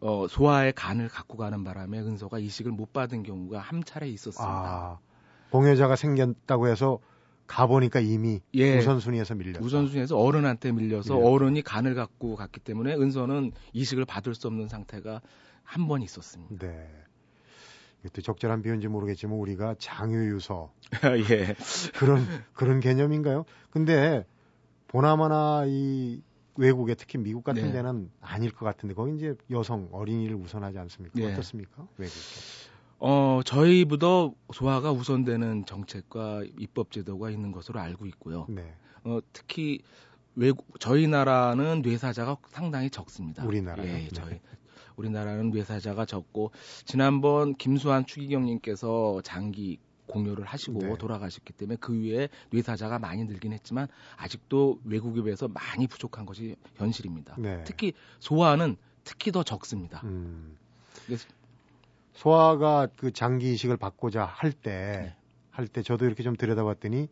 어, 0.00 0.26
소아의 0.28 0.72
간을 0.74 1.08
갖고 1.08 1.36
가는 1.36 1.64
바람에 1.64 1.98
은서가 2.00 2.38
이식을 2.38 2.70
못 2.72 2.92
받은 2.92 3.22
경우가 3.22 3.58
한 3.60 3.82
차례 3.84 4.08
있었습니다. 4.08 4.46
아, 4.46 4.98
봉여자가 5.50 5.96
생겼다고 5.96 6.68
해서 6.68 6.98
가보니까 7.46 8.00
이미 8.00 8.40
예, 8.54 8.78
우선순위에서 8.78 9.34
밀렸어. 9.36 9.64
우선순위에서 9.64 10.18
어른한테 10.18 10.72
밀려서 10.72 11.14
밀렸어. 11.14 11.30
어른이 11.30 11.62
간을 11.62 11.94
갖고 11.94 12.34
갔기 12.36 12.60
때문에 12.60 12.94
은서는 12.94 13.52
이식을 13.72 14.04
받을 14.04 14.34
수 14.34 14.48
없는 14.48 14.68
상태가 14.68 15.20
한 15.62 15.88
번 15.88 16.02
있었습니다. 16.02 16.64
네. 16.64 16.88
또 18.12 18.22
적절한 18.22 18.62
비유인지 18.62 18.88
모르겠지만 18.88 19.36
우리가 19.36 19.74
장유유서 19.78 20.72
예. 21.30 21.54
그런 21.98 22.24
그런 22.52 22.80
개념인가요? 22.80 23.44
근데 23.70 24.24
보나마나 24.88 25.64
이 25.66 26.22
외국에 26.56 26.94
특히 26.94 27.18
미국 27.18 27.44
같은 27.44 27.62
네. 27.64 27.72
데는 27.72 28.10
아닐 28.20 28.50
것 28.50 28.64
같은데 28.64 28.94
거기 28.94 29.14
이제 29.16 29.34
여성 29.50 29.88
어린이를 29.92 30.36
우선하지 30.36 30.78
않습니까? 30.78 31.18
네. 31.18 31.32
어떻습니까? 31.32 31.86
외국? 31.98 32.14
어 32.98 33.40
저희보다 33.44 34.06
소아가 34.54 34.90
우선되는 34.90 35.66
정책과 35.66 36.44
입법 36.58 36.90
제도가 36.92 37.30
있는 37.30 37.52
것으로 37.52 37.80
알고 37.80 38.06
있고요. 38.06 38.46
네. 38.48 38.74
어 39.04 39.18
특히 39.32 39.80
외국 40.34 40.66
저희 40.80 41.06
나라는 41.06 41.82
뇌사자가 41.82 42.36
상당히 42.48 42.88
적습니다. 42.90 43.44
우리나라 43.44 43.84
예, 43.84 43.92
네. 43.92 44.08
저희 44.12 44.40
우리나라는 44.96 45.50
뇌사자가 45.50 46.04
적고 46.04 46.50
지난번 46.84 47.54
김수환 47.54 48.06
추기경님께서 48.06 49.20
장기 49.22 49.78
공유를 50.06 50.44
하시고 50.44 50.78
네. 50.78 50.98
돌아가셨기 50.98 51.52
때문에 51.52 51.76
그 51.80 52.00
위에 52.00 52.28
뇌사자가 52.50 52.98
많이 52.98 53.24
늘긴 53.24 53.52
했지만 53.52 53.88
아직도 54.16 54.80
외국에 54.84 55.22
비해서 55.22 55.48
많이 55.48 55.86
부족한 55.86 56.26
것이 56.26 56.56
현실입니다. 56.76 57.36
네. 57.38 57.62
특히 57.64 57.92
소아는 58.20 58.76
특히 59.04 59.32
더 59.32 59.42
적습니다. 59.42 60.00
음. 60.04 60.56
소아가 62.12 62.88
그 62.96 63.12
장기 63.12 63.52
이식을 63.52 63.76
받고자 63.76 64.24
할 64.24 64.52
때, 64.52 64.70
네. 64.70 65.16
할때 65.50 65.82
저도 65.82 66.06
이렇게 66.06 66.22
좀 66.22 66.36
들여다봤더니 66.36 67.08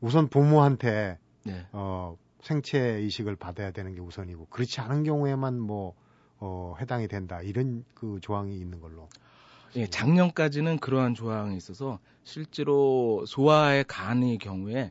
우선 0.00 0.28
부모한테 0.28 1.18
네. 1.44 1.66
어, 1.72 2.16
생체 2.40 3.00
이식을 3.02 3.36
받아야 3.36 3.70
되는 3.70 3.94
게 3.94 4.00
우선이고 4.00 4.46
그렇지 4.46 4.80
않은 4.80 5.04
경우에만 5.04 5.60
뭐 5.60 5.94
어, 6.44 6.74
해당이 6.80 7.06
된다 7.06 7.40
이런 7.40 7.84
그 7.94 8.18
조항이 8.20 8.58
있는 8.58 8.80
걸로. 8.80 9.08
예, 9.76 9.86
작년까지는 9.86 10.78
그러한 10.78 11.14
조항이 11.14 11.56
있어서 11.56 12.00
실제로 12.24 13.24
소아의 13.26 13.84
간의 13.86 14.38
경우에 14.38 14.90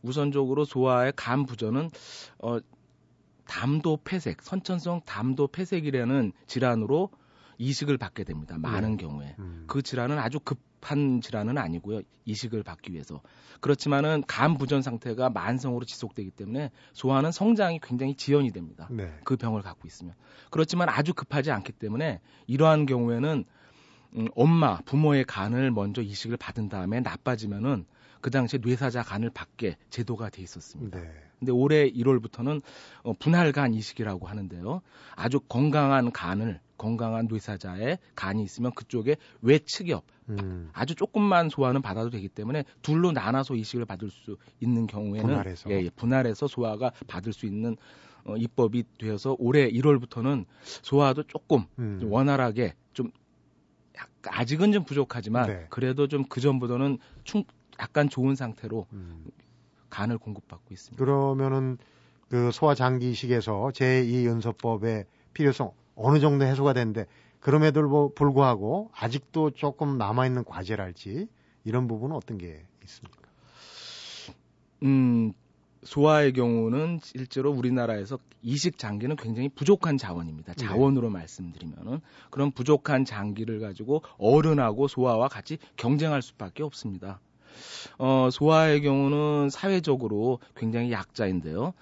우선적으로 0.00 0.64
소아의 0.64 1.12
간 1.14 1.44
부전은 1.44 1.90
어, 2.38 2.58
담도 3.46 3.98
폐색, 4.04 4.42
선천성 4.42 5.02
담도 5.04 5.48
폐색이라는 5.48 6.32
질환으로 6.46 7.10
이식을 7.58 7.98
받게 7.98 8.24
됩니다. 8.24 8.56
많은 8.58 8.96
네. 8.96 9.04
경우에 9.04 9.36
음. 9.38 9.64
그 9.66 9.82
질환은 9.82 10.18
아주 10.18 10.40
급 10.40 10.58
한 10.80 11.20
질환은 11.20 11.58
아니고요. 11.58 12.02
이식을 12.26 12.62
받기 12.62 12.92
위해서 12.92 13.20
그렇지만은 13.60 14.22
간 14.26 14.56
부전 14.56 14.82
상태가 14.82 15.30
만성으로 15.30 15.84
지속되기 15.84 16.30
때문에 16.30 16.70
소아는 16.92 17.32
성장이 17.32 17.80
굉장히 17.82 18.14
지연이 18.14 18.52
됩니다. 18.52 18.88
네. 18.90 19.12
그 19.24 19.36
병을 19.36 19.62
갖고 19.62 19.88
있으면 19.88 20.14
그렇지만 20.50 20.88
아주 20.88 21.14
급하지 21.14 21.50
않기 21.50 21.72
때문에 21.72 22.20
이러한 22.46 22.86
경우에는 22.86 23.44
음, 24.16 24.28
엄마 24.34 24.78
부모의 24.82 25.24
간을 25.24 25.70
먼저 25.70 26.02
이식을 26.02 26.36
받은 26.36 26.68
다음에 26.68 27.00
나빠지면은 27.00 27.84
그 28.20 28.30
당시에 28.30 28.60
뇌사자 28.62 29.02
간을 29.02 29.30
받게 29.30 29.76
제도가 29.90 30.30
돼 30.30 30.42
있었습니다. 30.42 30.98
네. 30.98 31.08
근데 31.38 31.52
올해 31.52 31.90
1월부터는 31.90 32.62
어, 33.02 33.12
분할간 33.12 33.74
이식이라고 33.74 34.26
하는데요. 34.26 34.80
아주 35.14 35.40
건강한 35.40 36.10
간을 36.10 36.60
건강한 36.76 37.26
뇌사자의 37.28 37.98
간이 38.14 38.42
있으면 38.42 38.72
그쪽에 38.72 39.16
외측엽 39.42 40.04
음. 40.28 40.70
아주 40.72 40.94
조금만 40.94 41.48
소화는 41.48 41.82
받아도 41.82 42.10
되기 42.10 42.28
때문에 42.28 42.64
둘로 42.82 43.12
나눠서 43.12 43.54
이식을 43.54 43.84
받을 43.84 44.10
수 44.10 44.36
있는 44.60 44.86
경우에는 44.86 45.28
분할해서, 45.28 45.70
예, 45.70 45.82
예, 45.82 45.90
분할해서 45.90 46.48
소화가 46.48 46.92
받을 47.06 47.32
수 47.32 47.46
있는 47.46 47.76
어, 48.24 48.36
입법이 48.36 48.84
되어서 48.98 49.36
올해 49.38 49.70
1월부터는 49.70 50.46
소화도 50.82 51.24
조금 51.24 51.64
음. 51.78 51.98
좀 52.00 52.12
원활하게 52.12 52.74
좀 52.92 53.10
약간 53.96 54.34
아직은 54.40 54.72
좀 54.72 54.84
부족하지만 54.84 55.46
네. 55.46 55.66
그래도 55.70 56.08
좀 56.08 56.24
그 56.28 56.40
전보다는 56.40 56.98
충 57.24 57.44
약간 57.78 58.08
좋은 58.08 58.34
상태로 58.34 58.86
음. 58.92 59.24
간을 59.90 60.18
공급받고 60.18 60.74
있습니다. 60.74 61.02
그러면은 61.02 61.78
그 62.28 62.50
소화 62.52 62.74
장기식에서 62.74 63.70
제2연서법의 63.72 65.06
필요성 65.32 65.70
어느 65.96 66.20
정도 66.20 66.44
해소가 66.44 66.72
되는데 66.72 67.06
그럼에도 67.40 67.82
뭐 67.88 68.12
불구하고 68.14 68.90
아직도 68.94 69.50
조금 69.50 69.98
남아있는 69.98 70.44
과제랄지 70.44 71.28
이런 71.64 71.88
부분은 71.88 72.14
어떤 72.14 72.38
게 72.38 72.64
있습니까? 72.84 73.22
음, 74.82 75.32
소화의 75.82 76.32
경우는 76.32 77.00
실제로 77.02 77.50
우리나라에서 77.50 78.18
이식 78.42 78.78
장기는 78.78 79.16
굉장히 79.16 79.48
부족한 79.48 79.96
자원입니다. 79.98 80.54
네. 80.54 80.64
자원으로 80.64 81.08
네. 81.08 81.14
말씀드리면은 81.14 82.00
그런 82.30 82.50
부족한 82.50 83.04
장기를 83.04 83.60
가지고 83.60 84.02
어른하고 84.18 84.88
소화와 84.88 85.28
같이 85.28 85.58
경쟁할 85.76 86.22
수밖에 86.22 86.62
없습니다. 86.62 87.20
어, 87.98 88.28
소화의 88.30 88.82
경우는 88.82 89.50
사회적으로 89.50 90.40
굉장히 90.54 90.92
약자인데요. 90.92 91.72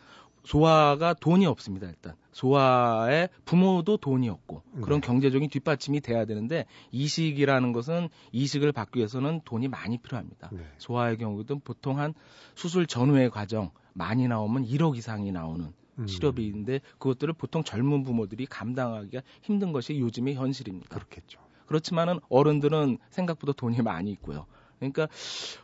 소화가 0.44 1.14
돈이 1.14 1.46
없습니다, 1.46 1.88
일단. 1.88 2.14
소화의 2.34 3.30
부모도 3.44 3.96
돈이 3.96 4.28
없고 4.28 4.62
그런 4.82 5.00
네. 5.00 5.06
경제적인 5.06 5.48
뒷받침이 5.48 6.00
돼야 6.00 6.24
되는데 6.26 6.66
이식이라는 6.90 7.72
것은 7.72 8.08
이식을 8.32 8.72
받기 8.72 8.98
위해서는 8.98 9.40
돈이 9.44 9.68
많이 9.68 9.98
필요합니다. 9.98 10.50
네. 10.52 10.66
소화의 10.78 11.16
경우도 11.16 11.60
보통 11.60 11.98
한 11.98 12.12
수술 12.54 12.86
전후의 12.86 13.30
과정 13.30 13.70
많이 13.92 14.26
나오면 14.26 14.66
1억 14.66 14.96
이상이 14.96 15.30
나오는 15.30 15.72
음. 15.98 16.06
치료비인데 16.06 16.80
그것들을 16.98 17.32
보통 17.34 17.62
젊은 17.62 18.02
부모들이 18.02 18.46
감당하기가 18.46 19.22
힘든 19.42 19.72
것이 19.72 19.98
요즘의 20.00 20.34
현실입니다. 20.34 20.88
그렇겠죠. 20.88 21.40
그렇지만은 21.66 22.18
어른들은 22.28 22.98
생각보다 23.10 23.52
돈이 23.52 23.80
많이 23.82 24.10
있고요. 24.10 24.46
그러니까 24.78 25.08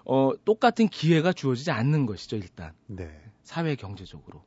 어 0.05 0.33
똑같은 0.45 0.89
기회가 0.89 1.33
주어지지 1.33 1.73
않는 1.73 2.07
것이죠, 2.07 2.37
일단. 2.37 2.73
네. 2.87 3.11
사회 3.43 3.75
경제적으로. 3.75 4.45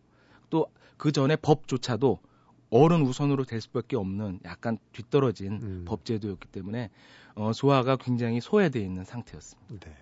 또 0.54 0.70
그 1.04 1.12
전에 1.12 1.36
법조차도 1.36 2.20
어른 2.70 3.02
우선으로 3.02 3.44
될 3.44 3.60
수밖에 3.60 3.98
없는 3.98 4.40
약간 4.46 4.78
뒤떨어진 4.94 5.52
음. 5.52 5.86
법제도였기 5.86 6.48
때문에 6.48 6.92
어 7.36 7.52
소화가 7.52 7.98
굉장히 7.98 8.40
소외되어 8.40 8.82
있는 8.82 9.04
상태였습니다. 9.04 9.90
네. 9.90 9.96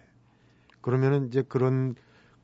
그러면은 0.79 1.27
이제 1.27 1.41
그런 1.41 1.95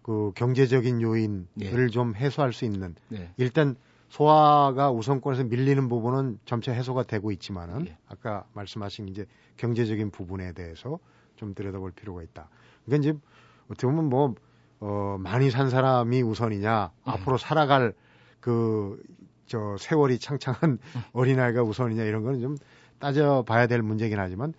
그 0.02 0.32
경제적인 0.34 1.04
요인을 1.04 1.46
네. 1.54 1.88
좀 1.90 2.16
해소할 2.16 2.52
수 2.52 2.66
있는 2.66 2.96
네. 3.10 3.32
일단 3.38 3.76
소화가 4.10 4.90
우선권에서 4.90 5.44
밀리는 5.44 5.88
부분은 5.88 6.40
점차 6.46 6.72
해소가 6.72 7.04
되고 7.04 7.32
있지만은 7.32 7.84
네. 7.84 7.98
아까 8.08 8.46
말씀하신 8.54 9.08
이제 9.10 9.28
경제적인 9.58 10.10
부분에 10.10 10.54
대해서 10.54 10.98
좀 11.36 11.54
들여다볼 11.54 11.92
필요가 11.92 12.24
있다. 12.24 12.50
그러니까 12.86 13.10
이제 13.10 13.20
어떻게 13.66 13.86
보면 13.86 14.10
뭐 14.10 14.34
어, 14.80 15.18
많이 15.20 15.50
산 15.50 15.70
사람이 15.70 16.22
우선이냐 16.22 16.92
음. 16.94 17.10
앞으로 17.10 17.38
살아갈 17.38 17.94
그 18.40 19.02
저 19.48 19.78
세월이 19.80 20.20
창창한 20.20 20.72
음. 20.72 21.02
어린아이가 21.14 21.64
우선이냐 21.64 22.04
이런 22.04 22.24
거는 22.24 22.42
좀 22.42 22.58
따져봐야 23.00 23.68
될 23.68 23.82
문제긴 23.82 24.20
하지만 24.20 24.54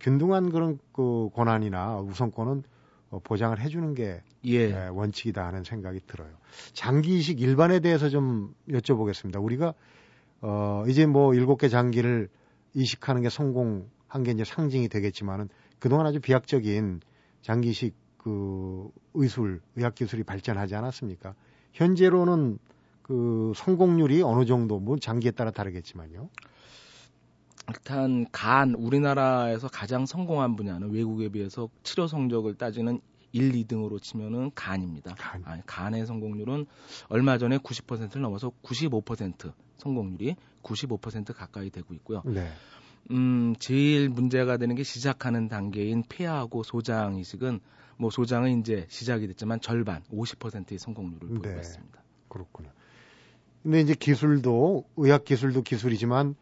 균등한 0.00 0.50
그런 0.50 0.78
그 0.92 1.30
권한이나 1.34 1.98
우선권은 2.00 2.62
어, 3.10 3.20
보장을 3.24 3.58
해주는 3.58 3.94
게 3.94 4.22
예. 4.44 4.52
예. 4.52 4.88
원칙이다 4.88 5.44
하는 5.46 5.64
생각이 5.64 6.00
들어요. 6.06 6.28
장기 6.74 7.18
이식 7.18 7.40
일반에 7.40 7.80
대해서 7.80 8.10
좀 8.10 8.54
여쭤보겠습니다. 8.68 9.42
우리가 9.42 9.72
어 10.42 10.84
이제 10.88 11.06
뭐 11.06 11.32
일곱 11.34 11.56
개 11.56 11.68
장기를 11.68 12.28
이식하는 12.74 13.22
게 13.22 13.30
성공한 13.30 14.22
게 14.24 14.32
이제 14.32 14.44
상징이 14.44 14.88
되겠지만은 14.88 15.48
그동안 15.78 16.06
아주 16.06 16.20
비약적인 16.20 17.00
장기 17.40 17.70
이식 17.70 17.94
그 18.24 18.90
의술 19.12 19.60
의학 19.76 19.94
기술이 19.94 20.24
발전하지 20.24 20.74
않았습니까? 20.74 21.34
현재로는 21.74 22.58
그 23.02 23.52
성공률이 23.54 24.22
어느 24.22 24.46
정도 24.46 24.80
뭐 24.80 24.96
장기에 24.96 25.32
따라 25.32 25.50
다르겠지만요. 25.50 26.30
일단 27.68 28.24
간 28.32 28.74
우리나라에서 28.74 29.68
가장 29.68 30.06
성공한 30.06 30.56
분야는 30.56 30.90
외국에 30.90 31.28
비해서 31.28 31.68
치료 31.82 32.06
성적을 32.06 32.54
따지는 32.54 33.00
1, 33.32 33.52
2등으로 33.52 34.00
치면은 34.00 34.50
간입니다. 34.54 35.14
간. 35.16 35.42
아, 35.44 35.60
간의 35.66 36.06
성공률은 36.06 36.64
얼마 37.08 37.36
전에 37.36 37.58
90%를 37.58 38.22
넘어서 38.22 38.50
95% 38.62 39.52
성공률이 39.76 40.36
95% 40.62 41.34
가까이 41.34 41.68
되고 41.68 41.92
있고요. 41.92 42.22
네. 42.24 42.48
음, 43.10 43.54
제일 43.58 44.08
문제가 44.08 44.56
되는 44.56 44.74
게 44.76 44.82
시작하는 44.82 45.48
단계인 45.48 46.04
폐하고 46.08 46.62
소장 46.62 47.18
이식은 47.18 47.60
뭐 47.96 48.10
소장은 48.10 48.60
이제 48.60 48.86
시작이 48.88 49.26
됐지만 49.26 49.60
절반 49.60 50.02
50%의 50.12 50.78
성공률을 50.78 51.28
보이고 51.28 51.42
네. 51.42 51.56
있습니다. 51.56 52.02
그렇군요. 52.28 52.70
근데 53.62 53.80
이제 53.80 53.94
기술도 53.94 54.84
의학 54.96 55.24
기술도 55.24 55.62
기술이지만 55.62 56.34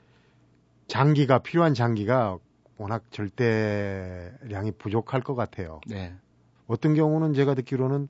장기가 0.88 1.38
필요한 1.38 1.74
장기가 1.74 2.38
워낙 2.78 3.04
절대량이 3.10 4.72
부족할 4.72 5.20
것 5.22 5.34
같아요. 5.34 5.80
네. 5.86 6.14
어떤 6.66 6.94
경우는 6.94 7.34
제가 7.34 7.54
듣기로는 7.54 8.08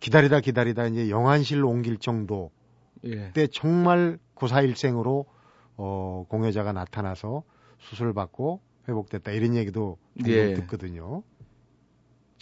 기다리다 0.00 0.40
기다리다 0.40 0.86
이제 0.88 1.08
영안실로 1.08 1.68
옮길 1.68 1.98
정도 1.98 2.50
예. 3.04 3.32
때 3.32 3.46
정말 3.46 4.18
구사일생으로 4.34 5.26
어, 5.76 6.26
공여자가 6.28 6.72
나타나서 6.72 7.42
수술 7.78 8.12
받고 8.12 8.60
회복됐다 8.88 9.32
이런 9.32 9.54
얘기도 9.54 9.96
종종 10.18 10.34
예. 10.34 10.54
듣거든요. 10.54 11.22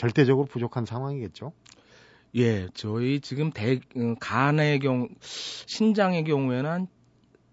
절대적으로 0.02 0.46
부족한 0.46 0.84
상황이겠죠. 0.84 1.52
예, 2.34 2.68
저희 2.74 3.20
지금 3.20 3.50
대, 3.50 3.80
어, 3.96 4.14
간의 4.20 4.78
경우, 4.78 5.08
신장의 5.20 6.24
경우에는 6.24 6.70
한 6.70 7.02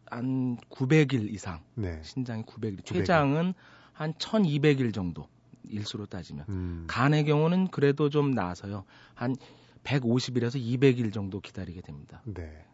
한 0.10 0.58
900일 0.70 1.32
이상. 1.32 1.62
네. 1.76 2.00
신장이 2.04 2.44
900일. 2.44 2.82
900일. 2.82 2.86
췌장은 2.86 3.54
한 3.94 4.14
1200일 4.14 4.94
정도. 4.94 5.28
일수로 5.64 6.08
따지면. 6.08 6.46
음. 6.50 6.86
간의 6.88 7.26
경우는 7.26 7.68
그래도 7.68 8.10
좀 8.10 8.32
나아서요. 8.32 8.86
한 9.14 9.36
150일에서 9.84 10.56
200일 10.56 11.14
정도 11.14 11.40
기다리게 11.40 11.82
됩니다. 11.82 12.22
네. 12.26 12.66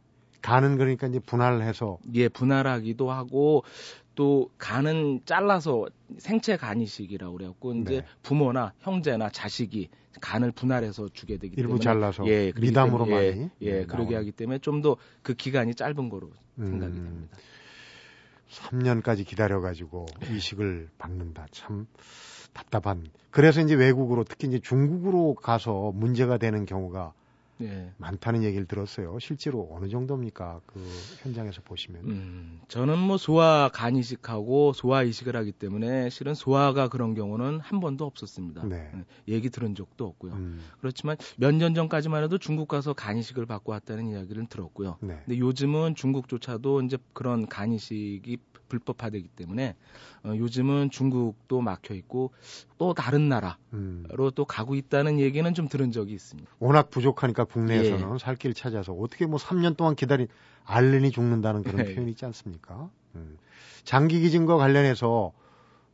간은 0.41 0.77
그러니까 0.77 1.07
이제 1.07 1.19
분할해서 1.19 1.97
예, 2.13 2.29
분할하기도 2.29 3.11
하고 3.11 3.63
또 4.15 4.49
간은 4.57 5.21
잘라서 5.25 5.87
생체 6.17 6.57
간이식이라고 6.57 7.37
그래갖고 7.37 7.73
이제 7.73 8.01
네. 8.01 8.05
부모나 8.23 8.73
형제나 8.79 9.29
자식이 9.29 9.89
간을 10.21 10.51
분할해서 10.51 11.09
주게 11.13 11.37
되기 11.37 11.55
일부 11.57 11.77
때문에 11.77 11.83
잘라서 11.83 12.25
예, 12.27 12.53
미담으로 12.57 13.05
때문에, 13.05 13.31
많이 13.31 13.49
예, 13.61 13.81
예 13.81 13.85
그러게 13.85 14.15
하기 14.15 14.31
때문에 14.31 14.59
좀 14.59 14.81
더 14.81 14.97
그 15.21 15.33
기간이 15.33 15.75
짧은 15.75 16.09
거로 16.09 16.31
생각이 16.57 16.93
음, 16.93 17.03
됩니다. 17.03 17.37
3년까지 18.49 19.25
기다려 19.25 19.59
가지고 19.59 20.05
이식을 20.31 20.89
받는다. 20.97 21.47
참 21.51 21.87
답답한. 22.53 23.05
그래서 23.31 23.59
이제 23.61 23.75
외국으로 23.75 24.23
특히 24.23 24.47
이제 24.47 24.59
중국으로 24.59 25.33
가서 25.35 25.91
문제가 25.93 26.37
되는 26.37 26.65
경우가 26.65 27.13
예. 27.61 27.91
많다는 27.97 28.43
얘기를 28.43 28.65
들었어요. 28.65 29.17
실제로 29.19 29.69
어느 29.71 29.87
정도입니까? 29.87 30.61
그 30.65 30.79
현장에서 31.21 31.61
보시면. 31.61 32.03
음, 32.03 32.61
저는 32.67 32.99
뭐 32.99 33.17
소아 33.17 33.69
간 33.73 33.95
이식하고 33.95 34.73
소아 34.73 35.03
이식을 35.03 35.35
하기 35.37 35.53
때문에 35.53 36.09
실은 36.09 36.33
소아가 36.33 36.89
그런 36.89 37.13
경우는 37.13 37.59
한 37.61 37.79
번도 37.79 38.05
없었습니다. 38.05 38.65
네. 38.65 38.91
예, 39.29 39.33
얘기 39.33 39.49
들은 39.49 39.73
적도 39.75 40.05
없고요. 40.05 40.33
음. 40.33 40.61
그렇지만 40.81 41.15
몇 41.37 41.55
년 41.55 41.73
전까지만 41.73 42.23
해도 42.23 42.37
중국 42.37 42.67
가서 42.67 42.93
간 42.93 43.17
이식을 43.17 43.45
받고 43.45 43.71
왔다는 43.71 44.07
이야기를 44.07 44.47
들었고요. 44.47 44.97
네. 45.01 45.21
근데 45.25 45.39
요즘은 45.39 45.95
중국조차도 45.95 46.81
이제 46.81 46.97
그런 47.13 47.47
간 47.47 47.71
이식이 47.71 48.37
불법화되기 48.67 49.27
때문에 49.29 49.75
어, 50.23 50.33
요즘은 50.35 50.89
중국도 50.89 51.61
막혀 51.61 51.93
있고 51.95 52.31
또 52.77 52.93
다른 52.93 53.29
나라로 53.29 53.55
음. 53.73 54.05
또 54.35 54.45
가고 54.45 54.75
있다는 54.75 55.19
얘기는 55.19 55.53
좀 55.53 55.67
들은 55.67 55.91
적이 55.91 56.13
있습니다. 56.13 56.49
워낙 56.59 56.89
부족하니까 56.89 57.45
국내에서는 57.45 58.13
예. 58.13 58.17
살길 58.17 58.53
찾아서 58.53 58.93
어떻게 58.93 59.25
뭐 59.25 59.39
3년 59.39 59.77
동안 59.77 59.95
기다린 59.95 60.27
알른이 60.65 61.11
죽는다는 61.11 61.63
그런 61.63 61.87
예. 61.87 61.93
표현이 61.93 62.11
있지 62.11 62.25
않습니까? 62.25 62.89
음. 63.15 63.37
장기 63.83 64.19
기증과 64.19 64.57
관련해서 64.57 65.31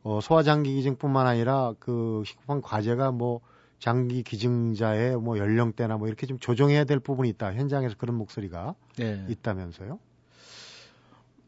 어, 0.02 0.20
소아 0.20 0.42
장기 0.42 0.74
기증뿐만 0.74 1.26
아니라 1.26 1.74
그 1.78 2.22
식품 2.26 2.60
과제가 2.60 3.12
뭐 3.12 3.40
장기 3.78 4.22
기증자의 4.22 5.16
뭐 5.20 5.38
연령대나 5.38 5.96
뭐 5.96 6.06
이렇게 6.06 6.26
좀 6.26 6.38
조정해야 6.38 6.84
될 6.84 7.00
부분이 7.00 7.28
있다. 7.30 7.52
현장에서 7.52 7.96
그런 7.98 8.16
목소리가 8.16 8.74
예. 9.00 9.24
있다면서요? 9.28 9.98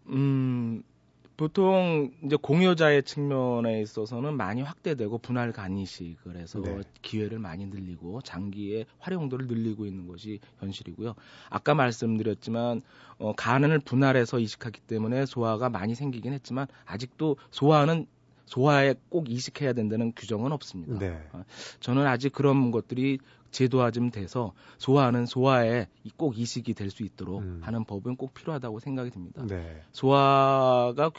음, 0.08 0.82
보통 1.36 2.12
이제 2.24 2.36
공여자의 2.36 3.02
측면에 3.02 3.80
있어서는 3.82 4.36
많이 4.36 4.62
확대되고 4.62 5.18
분할 5.18 5.52
간이식을 5.52 6.36
해서 6.36 6.60
네. 6.60 6.82
기회를 7.02 7.40
많이 7.40 7.66
늘리고 7.66 8.20
장기의 8.22 8.86
활용도를 8.98 9.48
늘리고 9.48 9.84
있는 9.84 10.06
것이 10.06 10.38
현실이고요. 10.60 11.14
아까 11.50 11.74
말씀드렸지만 11.74 12.82
어, 13.18 13.32
간을 13.36 13.80
분할해서 13.80 14.38
이식하기 14.38 14.82
때문에 14.82 15.26
소화가 15.26 15.70
많이 15.70 15.94
생기긴 15.94 16.32
했지만 16.32 16.66
아직도 16.84 17.36
소화는 17.50 18.06
소화에 18.46 18.94
꼭 19.08 19.30
이식해야 19.30 19.72
된다는 19.72 20.12
규정은 20.14 20.52
없습니다. 20.52 20.98
네. 20.98 21.18
어, 21.32 21.44
저는 21.80 22.06
아직 22.06 22.32
그런 22.32 22.70
것들이 22.70 23.18
제도화 23.50 23.90
좀 23.92 24.10
돼서 24.10 24.52
소화는 24.78 25.26
소화에 25.26 25.86
꼭 26.16 26.38
이식이 26.38 26.74
될 26.74 26.90
수 26.90 27.02
있도록 27.04 27.40
음. 27.40 27.60
하는 27.62 27.84
법은 27.84 28.16
꼭 28.16 28.34
필요하다고 28.34 28.80
생각이 28.80 29.10
듭니다. 29.10 29.44
네. 29.46 29.80
소화가 29.92 31.10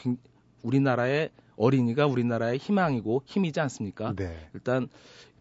우리나라의 0.62 1.30
어린이가 1.56 2.06
우리나라의 2.06 2.58
희망이고 2.58 3.22
힘이지 3.26 3.60
않습니까? 3.60 4.14
네. 4.14 4.48
일단 4.54 4.88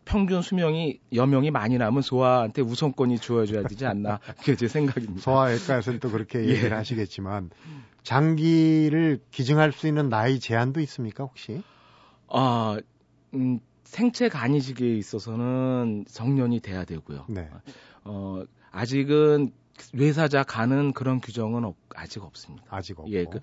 평균 0.06 0.42
수명이 0.42 1.00
여명이 1.14 1.52
많이 1.52 1.78
남은 1.78 2.02
소아한테 2.02 2.62
우선권이 2.62 3.20
주어져야 3.20 3.64
되지 3.64 3.86
않나 3.86 4.20
그게 4.40 4.56
제 4.56 4.68
생각입니다. 4.68 5.22
소아외과에서는 5.22 6.00
또 6.00 6.10
그렇게 6.12 6.40
예. 6.46 6.50
얘기를 6.50 6.78
하시겠지만 6.78 7.50
장기를 8.04 9.20
기증할 9.32 9.72
수 9.72 9.88
있는 9.88 10.10
나이 10.10 10.40
제한도 10.40 10.80
있습니까 10.82 11.24
혹시? 11.24 11.64
아, 12.28 12.80
음, 13.34 13.60
생체 13.84 14.30
간이식에 14.30 14.96
있어서는 14.98 16.06
성년이 16.08 16.60
돼야 16.60 16.86
되고요. 16.86 17.26
네. 17.30 17.50
어, 18.04 18.44
아직은 18.72 19.52
뇌사자 19.94 20.44
가는 20.44 20.94
그런 20.94 21.20
규정은 21.20 21.66
없, 21.66 21.76
아직 21.96 22.24
없습니다. 22.24 22.66
아직 22.70 23.00
없고. 23.00 23.12
예, 23.12 23.26
그, 23.26 23.40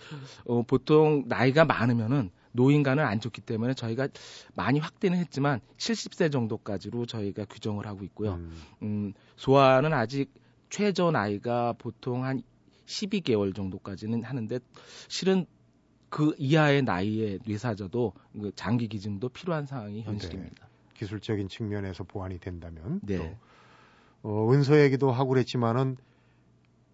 어, 0.47 0.63
보통 0.63 1.25
나이가 1.27 1.65
많으면은 1.65 2.31
노인간을 2.53 3.03
안 3.03 3.21
좋기 3.21 3.41
때문에 3.41 3.75
저희가 3.75 4.09
많이 4.55 4.79
확대는 4.79 5.19
했지만 5.19 5.61
70세 5.79 6.31
정도까지로 6.31 7.07
저희가 7.07 7.47
규정을 7.47 7.87
하고 7.87 8.05
있고요. 8.05 8.35
음, 8.35 8.63
음 8.83 9.13
소아는 9.37 9.93
아직 9.93 10.33
최저 10.71 11.11
나이가 11.11 11.75
보통 11.79 12.25
한 12.25 12.43
12개월 12.87 13.55
정도까지는 13.55 14.25
하는데 14.25 14.59
실은 15.09 15.47
그 16.13 16.35
이하의 16.37 16.83
나이의 16.83 17.41
뇌사자도 17.47 18.13
그 18.35 18.53
장기 18.55 18.87
기증도 18.87 19.31
필요한 19.31 19.65
상황이 19.65 20.03
현실입니다. 20.03 20.67
네. 20.67 20.73
기술적인 20.93 21.49
측면에서 21.49 22.05
보완이 22.05 22.39
된다면 22.39 23.01
네. 23.03 23.17
또 23.17 23.35
어, 24.23 24.53
은서 24.53 24.79
얘기도 24.83 25.11
하고 25.11 25.31
그랬지만은 25.31 25.97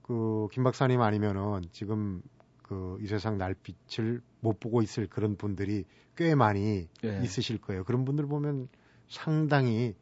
그 0.03 0.47
김 0.53 0.63
박사님 0.63 1.01
아니면은 1.03 1.63
지금 1.73 2.23
그 2.63 2.97
이 3.01 3.09
세상 3.09 3.39
날빛을 3.39 4.21
못 4.41 4.61
보고 4.61 4.83
있을 4.83 5.09
그런 5.09 5.37
분들이 5.37 5.85
꽤 6.17 6.37
많이 6.37 6.87
네. 7.03 7.21
있으실 7.25 7.59
거예요. 7.59 7.83
그런 7.83 8.05
분들 8.05 8.27
보면 8.27 8.69
상당히 9.09 9.97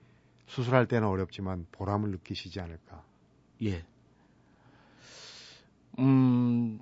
수술할 0.47 0.87
때는 0.89 1.09
어렵지만 1.09 1.67
보람을 1.73 2.11
느끼시지 2.11 2.61
않을까. 2.61 3.03
예. 3.63 3.83
음, 5.99 6.79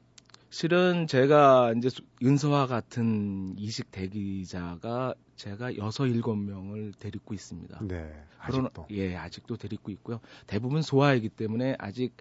실은 0.55 1.09
제가 1.09 1.75
이제 1.77 1.89
은서와 2.23 2.69
같은 2.69 3.59
이식 3.59 3.91
대기자가 3.91 5.17
제가 5.35 5.77
여섯 5.79 6.07
일곱 6.07 6.37
명을 6.37 6.93
데리고 6.97 7.35
있습니다. 7.35 7.81
네. 7.83 8.15
아직도. 8.39 8.87
그러 8.87 8.97
예, 8.97 9.17
아직도 9.17 9.57
데리고 9.57 9.91
있고요. 9.91 10.21
대부분 10.47 10.81
소아이기 10.81 11.31
때문에 11.31 11.75
아직 11.81 12.17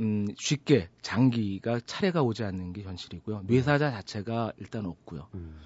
음, 0.00 0.26
쉽게 0.36 0.88
장기가 1.02 1.80
차례가 1.86 2.22
오지 2.22 2.44
않는 2.44 2.72
게 2.72 2.82
현실이고요. 2.82 3.42
뇌사자 3.46 3.90
자체가 3.90 4.52
일단 4.58 4.86
없고요. 4.86 5.28
음. 5.34 5.58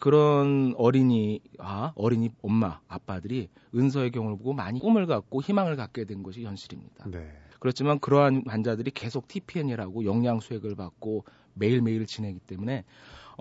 그런 0.00 0.74
어린이와 0.76 1.92
어린이 1.96 2.30
엄마, 2.42 2.80
아빠들이 2.88 3.48
은서의 3.74 4.10
경우를 4.10 4.36
보고 4.36 4.52
많이 4.52 4.80
꿈을 4.80 5.06
갖고 5.06 5.42
희망을 5.42 5.76
갖게 5.76 6.04
된 6.04 6.22
것이 6.22 6.44
현실입니다. 6.44 7.06
네. 7.08 7.30
그렇지만 7.58 7.98
그러한 7.98 8.44
환자들이 8.46 8.90
계속 8.90 9.28
TPN이라고 9.28 10.04
영양 10.04 10.40
수액을 10.40 10.74
받고 10.76 11.24
매일매일 11.54 12.06
지내기 12.06 12.40
때문에 12.40 12.84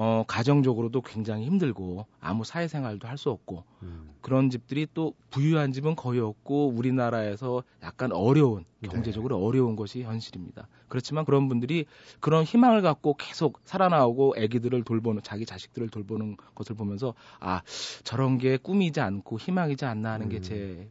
어, 0.01 0.23
가정적으로도 0.25 1.01
굉장히 1.01 1.45
힘들고 1.45 2.05
아무 2.21 2.45
사회생활도 2.45 3.05
할 3.05 3.19
수 3.19 3.31
없고 3.31 3.65
음. 3.83 4.13
그런 4.21 4.49
집들이 4.49 4.87
또 4.93 5.13
부유한 5.29 5.73
집은 5.73 5.97
거의 5.97 6.21
없고 6.21 6.69
우리나라에서 6.69 7.63
약간 7.83 8.13
어려운 8.13 8.63
네. 8.79 8.87
경제적으로 8.87 9.37
네. 9.37 9.43
어려운 9.45 9.75
것이 9.75 10.03
현실입니다. 10.03 10.69
그렇지만 10.87 11.25
그런 11.25 11.49
분들이 11.49 11.85
그런 12.21 12.45
희망을 12.45 12.81
갖고 12.81 13.15
계속 13.15 13.59
살아나오고 13.65 14.35
아기들을 14.37 14.83
돌보는 14.85 15.21
자기 15.21 15.45
자식들을 15.45 15.89
돌보는 15.89 16.37
것을 16.55 16.77
보면서 16.77 17.13
아 17.41 17.61
저런 18.05 18.37
게 18.37 18.55
꿈이지 18.55 19.01
않고 19.01 19.37
희망이지 19.37 19.83
않나 19.83 20.13
하는 20.13 20.27
음. 20.27 20.29
게제 20.29 20.89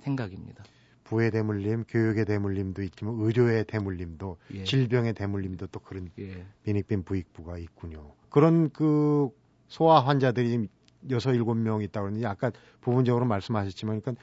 생각입니다. 0.00 0.64
부의 1.10 1.32
대물림, 1.32 1.86
교육의 1.88 2.24
대물림도 2.24 2.82
있지만 2.84 3.16
의료의 3.18 3.64
대물림도 3.64 4.36
예. 4.54 4.64
질병의 4.64 5.14
대물림도 5.14 5.66
또 5.66 5.80
그런 5.80 6.08
예. 6.20 6.46
비닉빈 6.62 7.02
부익부가 7.02 7.58
있군요. 7.58 8.12
그런 8.28 8.70
그 8.70 9.28
소아 9.66 10.06
환자들이 10.06 10.68
여섯 11.10 11.34
일곱 11.34 11.56
명 11.56 11.82
있다고 11.82 12.04
그러는데 12.04 12.28
아까 12.28 12.52
부분적으로 12.80 13.24
말씀하셨지만 13.26 14.00
그러니까 14.00 14.22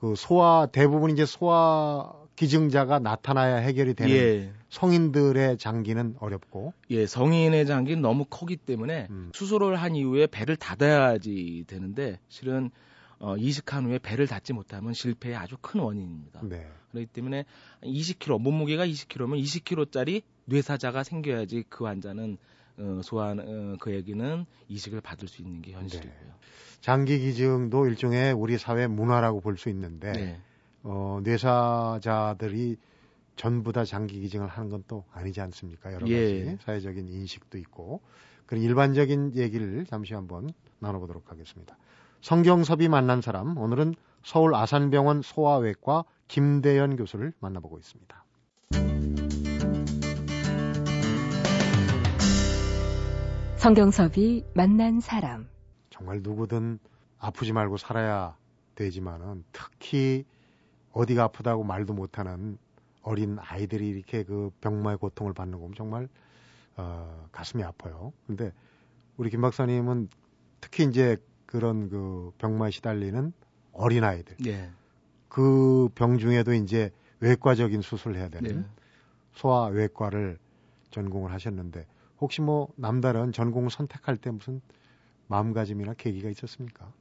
그 0.00 0.16
소아 0.16 0.66
대부분 0.72 1.12
이제 1.12 1.24
소아 1.24 2.12
기증자가 2.34 2.98
나타나야 2.98 3.58
해결이 3.58 3.94
되는 3.94 4.12
예. 4.12 4.52
성인들의 4.70 5.58
장기는 5.58 6.16
어렵고 6.18 6.72
예 6.90 7.06
성인의 7.06 7.64
장기는 7.66 8.02
너무 8.02 8.24
커기 8.28 8.56
때문에 8.56 9.06
음. 9.08 9.30
수술을 9.32 9.76
한 9.76 9.94
이후에 9.94 10.26
배를 10.26 10.56
닫아야지 10.56 11.62
되는데 11.68 12.18
실은 12.28 12.72
어, 13.18 13.36
이식한 13.36 13.86
후에 13.86 13.98
배를 13.98 14.26
닫지 14.26 14.52
못하면 14.52 14.92
실패의 14.92 15.36
아주 15.36 15.56
큰 15.60 15.80
원인입니다. 15.80 16.40
네. 16.44 16.66
그렇기 16.90 17.06
때문에 17.06 17.44
20kg 17.82 18.40
몸무게가 18.40 18.86
20kg면 18.86 19.42
20kg짜리 19.42 20.22
뇌사자가 20.46 21.02
생겨야지 21.04 21.64
그 21.68 21.84
환자는 21.84 22.38
어, 22.76 23.00
소환 23.02 23.38
어, 23.40 23.76
그에게는 23.80 24.46
이식을 24.68 25.00
받을 25.00 25.28
수 25.28 25.42
있는 25.42 25.62
게 25.62 25.72
현실이고요. 25.72 26.12
네. 26.12 26.32
장기 26.80 27.18
기증도 27.18 27.86
일종의 27.86 28.32
우리 28.32 28.58
사회 28.58 28.86
문화라고 28.86 29.40
볼 29.40 29.56
수 29.56 29.68
있는데 29.70 30.12
네. 30.12 30.40
어, 30.82 31.20
뇌사자들이 31.22 32.76
전부 33.36 33.72
다 33.72 33.84
장기 33.84 34.20
기증을 34.20 34.46
하는 34.48 34.70
건 34.70 34.84
또 34.86 35.04
아니지 35.12 35.40
않습니까? 35.40 35.90
여러 35.92 36.00
가지 36.00 36.12
예. 36.14 36.58
사회적인 36.60 37.08
인식도 37.08 37.58
있고 37.58 38.00
그런 38.46 38.62
일반적인 38.62 39.34
얘기를 39.36 39.86
잠시 39.86 40.12
한번 40.14 40.52
나눠보도록 40.80 41.30
하겠습니다. 41.30 41.76
성경섭이 42.24 42.88
만난 42.88 43.20
사람 43.20 43.58
오늘은 43.58 43.94
서울 44.22 44.54
아산병원 44.54 45.20
소아외과 45.20 46.06
김대현 46.26 46.96
교수를 46.96 47.34
만나보고 47.38 47.76
있습니다. 47.76 48.24
성경섭이 53.56 54.42
만난 54.54 55.00
사람 55.00 55.50
정말 55.90 56.22
누구든 56.22 56.78
아프지 57.18 57.52
말고 57.52 57.76
살아야 57.76 58.38
되지만은 58.74 59.44
특히 59.52 60.24
어디가 60.92 61.24
아프다고 61.24 61.62
말도 61.62 61.92
못하는 61.92 62.56
어린 63.02 63.36
아이들이 63.38 63.90
이렇게 63.90 64.22
그 64.22 64.50
병마의 64.62 64.96
고통을 64.96 65.34
받는 65.34 65.58
거 65.58 65.58
보면 65.58 65.74
정말 65.74 66.08
어, 66.78 67.28
가슴이 67.32 67.62
아파요. 67.62 68.14
근데 68.26 68.50
우리 69.18 69.28
김 69.28 69.42
박사님은 69.42 70.08
특히 70.62 70.84
이제 70.84 71.18
그런 71.46 71.88
그 71.88 72.32
병마에 72.38 72.70
시달리는 72.70 73.32
어린 73.72 74.04
아이들. 74.04 74.36
네. 74.38 74.70
그병 75.28 76.18
중에도 76.18 76.52
이제 76.54 76.90
외과적인 77.20 77.82
수술을 77.82 78.16
해야 78.16 78.28
되는 78.28 78.62
네. 78.62 78.66
소아 79.34 79.66
외과를 79.68 80.38
전공을 80.90 81.32
하셨는데 81.32 81.86
혹시 82.20 82.40
뭐 82.40 82.68
남다른 82.76 83.32
전공을 83.32 83.70
선택할 83.70 84.16
때 84.16 84.30
무슨 84.30 84.60
마음가짐이나 85.26 85.94
계기가 85.94 86.28
있었습니까? 86.30 86.92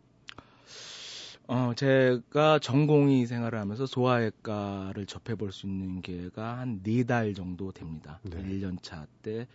어, 1.48 1.74
제가 1.76 2.60
전공의 2.60 3.26
생활을 3.28 3.60
하면서 3.60 3.86
소아외과를 3.86 5.06
접해볼 5.06 5.52
수 5.52 5.68
있는 5.68 6.02
기회가 6.02 6.58
한 6.60 6.82
네 6.84 7.04
달 7.04 7.34
정도 7.34 7.72
됩니다. 7.72 8.20
네. 8.24 8.38
1년 8.42 8.82
차 8.82 9.06
때 9.22 9.46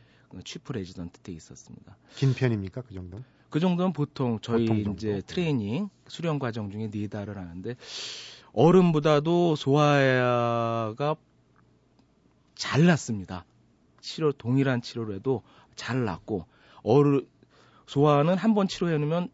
chief 0.45 0.73
레지던트 0.72 1.20
때 1.20 1.33
있었습니다. 1.33 1.96
긴 2.14 2.35
편입니까? 2.35 2.83
그 2.83 2.92
정도? 2.92 3.18
그 3.51 3.61
정도는 3.61 3.93
보통 3.93 4.39
저희 4.43 4.67
보통 4.67 4.95
이제 4.95 5.23
트레이닝 5.27 5.89
수련 6.07 6.39
과정 6.39 6.71
중에 6.71 6.91
네 6.91 7.09
달을 7.09 7.37
하는데 7.39 7.77
어른보다도 8.53 9.57
소아가 9.57 11.17
잘 12.55 12.85
낫습니다. 12.87 13.45
치료 14.01 14.33
동일한 14.33 14.83
치료를 14.83 15.15
해도 15.17 15.43
잘 15.77 16.05
낫고 16.05 16.47
어른 16.83 17.27
소아는 17.87 18.37
한 18.37 18.55
번 18.55 18.69
치료해 18.69 18.99
놓으면 18.99 19.29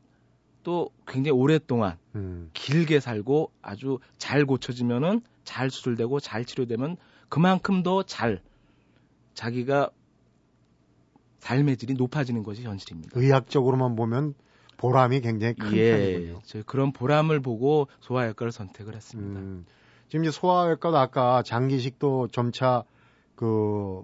또 0.63 0.91
굉장히 1.07 1.39
오랫동안 1.39 1.99
음. 2.15 2.51
길게 2.55 3.01
살고 3.01 3.53
아주 3.63 3.99
잘 4.19 4.47
고쳐지면은 4.47 5.23
잘 5.45 5.71
수술되고 5.71 6.21
잘 6.21 6.45
치료되면 6.45 6.97
그만큼 7.29 7.83
더 7.83 8.03
잘 8.03 8.41
자기가 9.35 9.91
삶의 11.45 11.77
질이 11.77 11.93
높아지는 11.95 12.43
것이 12.43 12.63
현실입니다. 12.63 13.13
의학적으로만 13.21 13.97
보면 13.97 14.35
보람이 14.79 15.21
굉장히 15.21 15.53
큰 15.55 15.77
예, 15.77 15.91
편이군요. 15.91 16.41
저희 16.45 16.63
그런 16.63 16.93
보람을 16.93 17.41
보고 17.41 17.89
소아외과를 18.01 18.51
선택을 18.51 18.95
했습니다. 18.95 19.41
음, 19.41 19.67
지금 20.09 20.25
이제 20.25 20.31
소아외과도 20.33 20.97
아까 20.97 21.43
장기식도 21.43 22.29
점차 22.29 22.85
그 23.35 23.45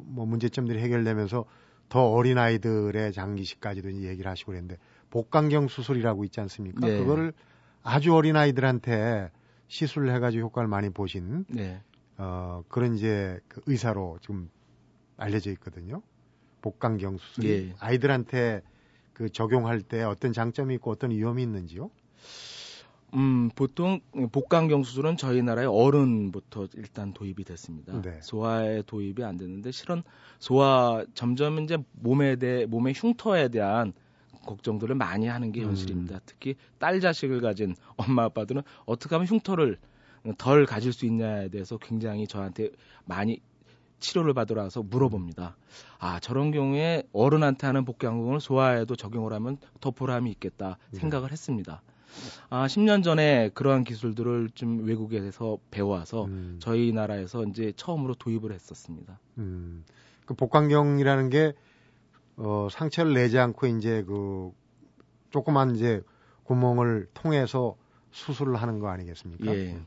뭐 0.05 0.27
문제점들이 0.27 0.81
해결되면서 0.81 1.45
더 1.89 2.11
어린 2.11 2.37
아이들의 2.37 3.13
장기식까지도 3.13 3.91
얘기를 3.93 4.31
하시고 4.31 4.53
그랬는데 4.53 4.77
복강경 5.11 5.69
수술이라고 5.69 6.25
있지 6.25 6.41
않습니까? 6.41 6.87
네. 6.87 6.99
그거를 6.99 7.33
아주 7.83 8.15
어린 8.15 8.37
아이들한테 8.37 9.31
시술을 9.69 10.15
해가지고 10.15 10.47
효과를 10.49 10.69
많이 10.69 10.91
보신 10.91 11.45
네. 11.49 11.81
어 12.19 12.63
그런 12.69 12.95
이제 12.97 13.41
그 13.49 13.63
의사로 13.67 14.19
지금 14.21 14.51
알려져 15.17 15.51
있거든요. 15.53 16.03
복강경 16.63 17.19
수술이 17.19 17.49
예. 17.49 17.75
아이들한테 17.79 18.63
그 19.13 19.31
적용할 19.31 19.83
때 19.83 20.03
어떤 20.03 20.33
장점이 20.33 20.75
있고 20.77 20.91
어떤 20.91 21.11
위험이 21.11 21.43
있는지요? 21.43 21.91
음, 23.15 23.51
보통 23.55 24.01
복강경 24.31 24.85
수술은 24.85 25.17
저희 25.17 25.43
나라에 25.43 25.67
어른부터 25.67 26.69
일단 26.75 27.13
도입이 27.13 27.45
됐습니다. 27.45 28.01
네. 28.03 28.19
소아에 28.23 28.83
도입이 28.87 29.25
안 29.25 29.37
됐는데 29.37 29.73
실은 29.73 30.03
소아 30.39 31.05
점점 31.15 31.59
이제 31.61 31.77
몸에 31.93 32.37
대해 32.37 32.67
몸의 32.67 32.95
흉터에 32.97 33.49
대한 33.49 33.93
걱정들을 34.47 34.95
많이 34.95 35.27
하는 35.27 35.53
게 35.53 35.63
음. 35.63 35.69
현실입니다. 35.71 36.21
특히 36.25 36.55
딸 36.79 37.01
자식을 37.01 37.41
가진 37.41 37.75
엄마 37.97 38.25
아빠들은 38.25 38.63
어떻게 38.87 39.15
하면 39.15 39.27
흉터를 39.27 39.79
덜 40.39 40.67
가질 40.67 40.93
수 40.93 41.07
있냐에 41.07 41.49
대해서 41.49 41.79
굉장히 41.79 42.27
저한테 42.27 42.71
많이 43.05 43.41
치료를 44.01 44.35
받으러 44.35 44.63
와서 44.63 44.83
물어봅니다. 44.83 45.57
아, 45.99 46.21
저런 46.21 46.51
경우에 46.51 47.05
어른한테 47.13 47.67
하는 47.67 47.85
복강경을 47.85 48.41
소아에도 48.41 48.97
적용을 48.97 49.33
하면 49.35 49.59
더 49.81 49.91
보람이 49.91 50.31
있겠다 50.33 50.79
생각을 50.93 51.31
했습니다. 51.31 51.83
아, 52.49 52.67
10년 52.67 53.05
전에 53.05 53.51
그러한 53.55 53.85
기술들을 53.85 54.51
좀 54.55 54.85
외국에서 54.85 55.59
배워와서 55.71 56.25
음, 56.25 56.57
저희 56.61 56.93
나라에서 56.93 57.45
이제 57.45 57.73
처음으로 57.77 58.15
도입을 58.15 58.53
했었습니다. 58.53 59.21
음. 59.39 59.85
그 60.25 60.35
복강경이라는 60.35 61.31
게 61.31 61.53
어, 62.37 62.69
상처를 62.71 63.15
내지 63.15 63.39
않고 63.39 63.67
이제 63.67 64.03
그 64.03 64.51
조그만 65.31 65.77
이제 65.77 66.03
구멍을 66.45 67.09
통해서 67.15 67.77
수술을 68.11 68.57
하는 68.57 68.81
거 68.81 68.89
아니겠습니까? 68.89 69.55
예. 69.55 69.79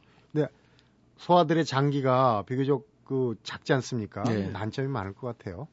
소아들의 1.24 1.64
장기가 1.66 2.44
비교적 2.46 2.86
그 3.04 3.36
작지 3.44 3.74
않습니까? 3.74 4.24
네. 4.24 4.50
난점이 4.50 4.88
많을 4.88 5.14
것 5.14 5.28
같아요. 5.28 5.68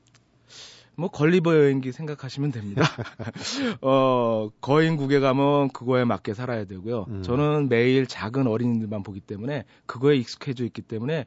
뭐 0.96 1.08
걸리버 1.08 1.56
여행기 1.56 1.92
생각하시면 1.92 2.52
됩니다. 2.52 2.82
어, 3.80 4.50
거인국에 4.60 5.20
가면 5.20 5.70
그거에 5.70 6.04
맞게 6.04 6.34
살아야 6.34 6.64
되고요. 6.66 7.06
음. 7.08 7.22
저는 7.22 7.68
매일 7.68 8.06
작은 8.06 8.46
어린이들만 8.46 9.02
보기 9.02 9.20
때문에 9.20 9.64
그거에 9.86 10.16
익숙해져 10.16 10.64
있기 10.64 10.82
때문에 10.82 11.24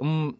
음 0.00 0.32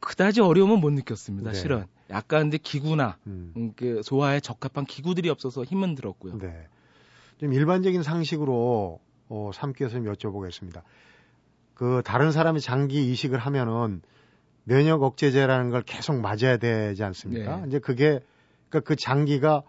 그다지 0.00 0.40
어려움은 0.40 0.80
못 0.80 0.92
느꼈습니다. 0.92 1.52
네. 1.52 1.58
실은 1.58 1.86
약간 2.10 2.42
근데 2.42 2.58
기구나 2.58 3.16
음. 3.26 3.52
음, 3.56 3.72
그 3.74 4.02
소화에 4.02 4.40
적합한 4.40 4.84
기구들이 4.84 5.30
없어서 5.30 5.64
힘은 5.64 5.94
들었고요. 5.94 6.38
네. 6.38 6.66
좀 7.38 7.52
일반적인 7.52 8.02
상식으로 8.02 9.00
어, 9.28 9.50
삼기에서 9.54 9.94
좀 9.94 10.12
여쭤보겠습니다. 10.12 10.82
그 11.82 12.00
다른 12.04 12.30
사람이 12.30 12.60
장기 12.60 13.10
이식을 13.10 13.40
하면은 13.40 14.02
면역 14.62 15.02
억제제라는 15.02 15.70
걸 15.70 15.82
계속 15.82 16.14
맞아야 16.20 16.56
되지 16.56 17.02
않습니까? 17.02 17.56
네. 17.56 17.66
이제 17.66 17.80
그게 17.80 18.20
그러니까 18.68 18.86
그 18.86 18.94
장기가 18.94 19.64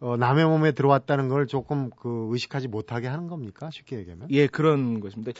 어, 0.00 0.18
남의 0.18 0.44
몸에 0.44 0.72
들어왔다는 0.72 1.30
걸 1.30 1.46
조금 1.46 1.88
그 1.96 2.28
의식하지 2.30 2.68
못하게 2.68 3.08
하는 3.08 3.26
겁니까? 3.26 3.70
쉽게 3.70 3.96
얘기하면? 4.00 4.28
예, 4.30 4.48
그런 4.48 5.00
것입니다. 5.00 5.32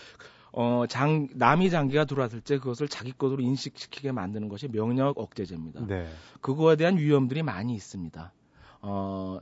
어, 0.52 0.84
장, 0.88 1.28
남이 1.34 1.68
장기가 1.68 2.06
들어왔을 2.06 2.40
때 2.40 2.56
그것을 2.56 2.88
자기 2.88 3.12
것으로 3.12 3.42
인식시키게 3.42 4.12
만드는 4.12 4.48
것이 4.48 4.68
명력 4.68 5.18
억제제입니다. 5.18 5.86
네. 5.86 6.08
그거에 6.40 6.76
대한 6.76 6.96
위험들이 6.96 7.42
많이 7.42 7.74
있습니다. 7.74 8.32
어, 8.80 9.38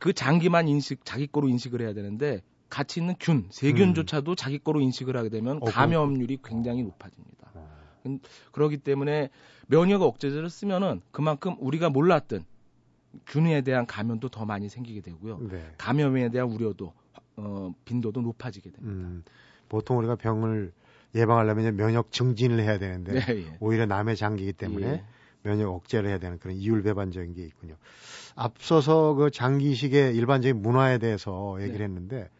그 0.00 0.12
장기만 0.12 0.66
인식, 0.66 1.04
자기 1.04 1.28
거로 1.28 1.48
인식을 1.48 1.82
해야 1.82 1.94
되는데 1.94 2.42
같이 2.74 2.98
있는 2.98 3.14
균, 3.20 3.46
세균조차도 3.50 4.34
자기 4.34 4.58
거로 4.58 4.80
인식을 4.80 5.16
하게 5.16 5.28
되면 5.28 5.58
음. 5.58 5.62
어, 5.62 5.66
감염률이 5.66 6.40
굉장히 6.44 6.82
높아집니다. 6.82 7.50
어, 7.54 8.18
그렇기 8.50 8.78
때문에 8.78 9.30
면역 9.68 10.02
억제제를 10.02 10.50
쓰면은 10.50 11.00
그만큼 11.12 11.54
우리가 11.60 11.88
몰랐던 11.88 12.44
균에 13.28 13.60
대한 13.60 13.86
감염도 13.86 14.28
더 14.28 14.44
많이 14.44 14.68
생기게 14.68 15.02
되고요. 15.02 15.38
네. 15.52 15.64
감염에 15.78 16.30
대한 16.30 16.50
우려도 16.50 16.92
어, 17.36 17.72
빈도도 17.84 18.20
높아지게 18.22 18.72
됩니다. 18.72 18.92
음, 18.92 19.22
보통 19.68 19.96
우리가 19.98 20.16
병을 20.16 20.72
예방하려면 21.14 21.76
면역 21.76 22.10
증진을 22.10 22.58
해야 22.58 22.78
되는데 22.78 23.20
네, 23.20 23.46
예. 23.46 23.56
오히려 23.60 23.86
남의 23.86 24.16
장기이기 24.16 24.54
때문에 24.54 24.86
예. 24.86 25.04
면역 25.44 25.72
억제를 25.72 26.10
해야 26.10 26.18
되는 26.18 26.40
그런 26.40 26.56
이율배반적인 26.56 27.34
게 27.34 27.44
있군요. 27.44 27.76
앞서서 28.34 29.14
그 29.14 29.30
장기식의 29.30 30.16
일반적인 30.16 30.60
문화에 30.60 30.98
대해서 30.98 31.56
얘기를 31.60 31.78
네. 31.78 31.84
했는데 31.84 32.30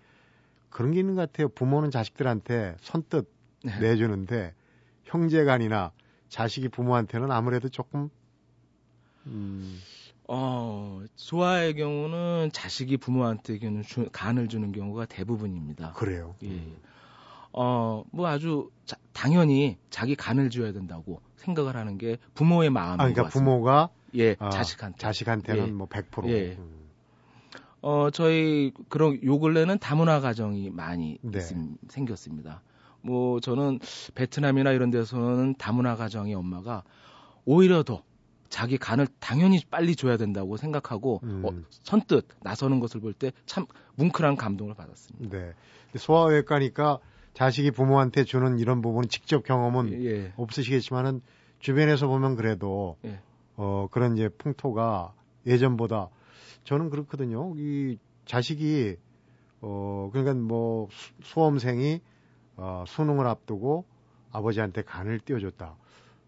그런 0.74 0.90
게 0.90 0.98
있는 0.98 1.14
것 1.14 1.20
같아요. 1.22 1.48
부모는 1.48 1.90
자식들한테 1.92 2.76
선뜻 2.80 3.30
네. 3.62 3.78
내주는데 3.80 4.52
형제간이나 5.04 5.92
자식이 6.28 6.68
부모한테는 6.68 7.30
아무래도 7.30 7.68
조금 7.68 8.10
음, 9.26 9.80
어, 10.28 11.02
소아의 11.14 11.74
경우는 11.76 12.50
자식이 12.52 12.96
부모한테는 12.96 13.82
주- 13.82 14.08
간을 14.12 14.48
주는 14.48 14.72
경우가 14.72 15.06
대부분입니다. 15.06 15.92
그래요. 15.92 16.34
예. 16.42 16.60
어, 17.52 18.02
뭐 18.10 18.26
아주 18.26 18.70
자- 18.84 18.96
당연히 19.12 19.78
자기 19.90 20.16
간을 20.16 20.50
줘야 20.50 20.72
된다고 20.72 21.20
생각을 21.36 21.76
하는 21.76 21.98
게 21.98 22.18
부모의 22.34 22.70
마음인 22.70 23.00
아, 23.00 23.04
그러니까. 23.08 23.28
부모가 23.28 23.90
예, 24.16 24.34
아, 24.40 24.50
자식한테. 24.50 24.98
자식한테는 24.98 25.68
예. 25.68 25.70
뭐 25.70 25.86
100%. 25.88 26.28
예. 26.30 26.56
음, 26.58 26.83
어, 27.86 28.08
저희 28.10 28.72
그런 28.88 29.22
요 29.24 29.38
근래는 29.38 29.78
다문화 29.78 30.20
가정이 30.20 30.70
많이 30.70 31.18
네. 31.20 31.38
있음, 31.38 31.76
생겼습니다. 31.90 32.62
뭐 33.02 33.40
저는 33.40 33.78
베트남이나 34.14 34.72
이런 34.72 34.90
데서는 34.90 35.56
다문화 35.58 35.94
가정의 35.94 36.32
엄마가 36.34 36.82
오히려 37.44 37.82
더 37.82 38.02
자기 38.48 38.78
간을 38.78 39.06
당연히 39.20 39.60
빨리 39.70 39.96
줘야 39.96 40.16
된다고 40.16 40.56
생각하고 40.56 41.20
음. 41.24 41.42
어, 41.44 41.50
선뜻 41.68 42.26
나서는 42.42 42.80
것을 42.80 43.02
볼 43.02 43.12
때 43.12 43.32
참 43.44 43.66
뭉클한 43.96 44.36
감동을 44.36 44.72
받았습니다. 44.74 45.36
네. 45.36 45.52
소아외과니까 45.94 47.00
자식이 47.34 47.70
부모한테 47.72 48.24
주는 48.24 48.58
이런 48.58 48.80
부분은 48.80 49.10
직접 49.10 49.44
경험은 49.44 50.04
예. 50.04 50.32
없으시겠지만은 50.36 51.20
주변에서 51.58 52.06
보면 52.06 52.36
그래도 52.36 52.96
예. 53.04 53.20
어 53.56 53.88
그런 53.90 54.14
이제 54.16 54.30
풍토가 54.30 55.12
예전보다 55.46 56.08
저는 56.64 56.90
그렇거든요. 56.90 57.54
이 57.56 57.98
자식이 58.26 58.96
어 59.60 60.08
그러니까 60.12 60.34
뭐 60.34 60.88
수- 60.90 61.12
수험생이 61.22 62.00
어 62.56 62.84
수능을 62.86 63.26
앞두고 63.26 63.84
아버지한테 64.32 64.82
간을 64.82 65.20
띄워줬다. 65.20 65.76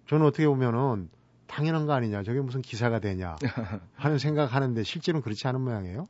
저는 0.09 0.27
어떻게 0.27 0.47
보면은 0.47 1.09
당연한 1.47 1.87
거 1.87 1.93
아니냐. 1.93 2.23
저게 2.23 2.41
무슨 2.41 2.61
기사가 2.63 2.99
되냐 3.01 3.37
하는 3.95 4.19
생각하는데 4.19 4.83
실제로는 4.83 5.23
그렇지 5.23 5.47
않은 5.49 5.61
모양이에요. 5.61 6.09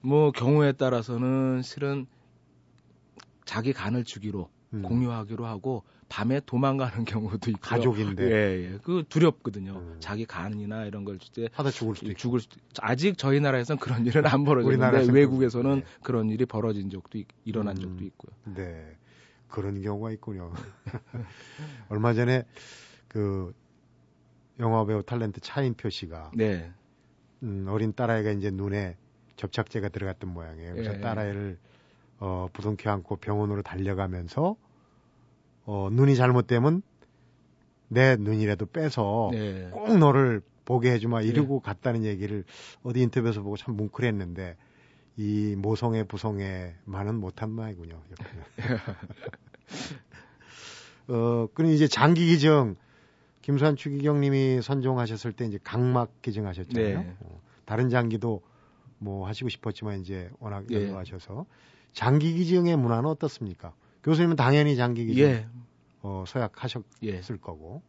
뭐 0.00 0.30
경우에 0.30 0.72
따라서는 0.72 1.62
실은 1.62 2.06
자기 3.44 3.72
간을 3.72 4.04
주기로 4.04 4.48
음. 4.74 4.82
공유하기로 4.82 5.46
하고 5.46 5.84
밤에 6.08 6.40
도망가는 6.46 7.04
경우도 7.04 7.50
있고요. 7.50 7.60
가족인데 7.60 8.24
예, 8.30 8.72
예. 8.72 8.78
그 8.82 9.04
두렵거든요. 9.08 9.72
음. 9.72 9.96
자기 10.00 10.24
간이나 10.24 10.84
이런 10.84 11.04
걸줄때 11.04 11.48
하다 11.52 11.70
죽을 11.70 11.96
수도 11.96 12.10
있고. 12.10 12.18
죽을 12.18 12.40
수도 12.40 12.56
아직 12.80 13.18
저희 13.18 13.40
나라에서는 13.40 13.78
그런 13.78 14.06
일은 14.06 14.26
안 14.26 14.46
우리나라에서는 14.46 15.14
외국에서는 15.14 15.80
네. 15.80 15.84
그런 16.02 16.30
일이 16.30 16.46
벌어진 16.46 16.90
적도 16.90 17.18
있, 17.18 17.26
일어난 17.44 17.76
음. 17.76 17.82
적도 17.82 18.04
있고요. 18.04 18.32
네. 18.54 18.96
그런 19.48 19.80
경우가 19.80 20.12
있군요. 20.12 20.52
얼마 21.88 22.14
전에 22.14 22.44
그 23.08 23.52
영화 24.58 24.84
배우 24.84 25.02
탤런트 25.02 25.40
차인표 25.42 25.90
씨가 25.90 26.32
네. 26.34 26.72
음, 27.42 27.66
어린 27.68 27.92
딸아이가 27.92 28.30
이제 28.32 28.50
눈에 28.50 28.96
접착제가 29.36 29.90
들어갔던 29.90 30.32
모양이에요. 30.32 30.72
그래서 30.74 30.94
예. 30.94 31.00
딸아이를 31.00 31.58
어, 32.18 32.48
부둥켜 32.52 32.90
안고 32.90 33.16
병원으로 33.16 33.62
달려가면서 33.62 34.56
어, 35.66 35.88
눈이 35.92 36.16
잘못되면 36.16 36.82
내 37.88 38.16
눈이라도 38.16 38.66
빼서 38.66 39.30
네. 39.32 39.68
꼭 39.70 39.98
너를 39.98 40.42
보게 40.64 40.92
해주마 40.92 41.22
이러고 41.22 41.60
갔다는 41.60 42.04
얘기를 42.04 42.44
어디 42.82 43.00
인터뷰에서 43.00 43.42
보고 43.42 43.56
참 43.56 43.76
뭉클했는데 43.76 44.56
이 45.18 45.54
모성애 45.56 46.04
부성애만은 46.04 47.16
못한. 47.16 47.56
옆에는. 47.58 48.02
어, 51.08 51.46
그럼 51.54 51.70
이제 51.70 51.86
장기 51.86 52.26
기증 52.26 52.76
김수환 53.42 53.76
추기경님이 53.76 54.60
선종하셨을 54.60 55.32
때 55.32 55.46
이제 55.46 55.58
각막 55.62 56.20
기증하셨잖아요. 56.20 56.98
네. 56.98 57.16
어, 57.20 57.40
다른 57.64 57.88
장기도 57.88 58.42
뭐 58.98 59.28
하시고 59.28 59.48
싶었지만 59.48 60.00
이제 60.00 60.30
워낙 60.40 60.64
예. 60.72 60.82
연구하셔서 60.82 61.46
장기 61.92 62.34
기증의 62.34 62.76
문화는 62.76 63.08
어떻습니까? 63.08 63.72
교수님은 64.06 64.36
당연히 64.36 64.76
장기 64.76 65.04
기증 65.04 65.24
예. 65.24 65.46
어, 66.00 66.24
서약하셨을 66.26 66.82
예. 67.02 67.20
거고. 67.40 67.82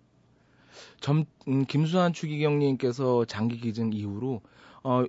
점, 1.00 1.26
음, 1.48 1.66
김수환 1.66 2.12
추기경님께서 2.14 3.26
장기 3.26 3.60
기증 3.60 3.94
이후로 3.94 4.42
어, 4.84 5.04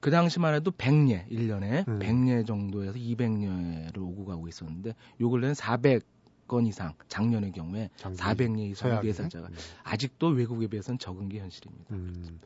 그 0.00 0.10
당시만 0.10 0.54
해도 0.54 0.70
100례, 0.70 1.26
1년에 1.30 1.88
음. 1.88 1.98
100례 1.98 2.46
정도에서 2.46 2.98
200례를 2.98 3.96
오고 3.98 4.26
가고 4.26 4.46
있었는데 4.46 4.94
요 5.20 5.30
근래는 5.30 5.54
400건 5.54 6.66
이상 6.66 6.92
작년의 7.08 7.52
경우에 7.52 7.88
장기 7.96 8.18
400례 8.18 8.58
이상. 8.70 9.02
내사자가 9.02 9.48
네. 9.48 9.54
아직도 9.84 10.28
외국에 10.28 10.66
비해서는 10.66 10.98
적은 10.98 11.30
게 11.30 11.40
현실입니다. 11.40 11.94
음, 11.94 12.40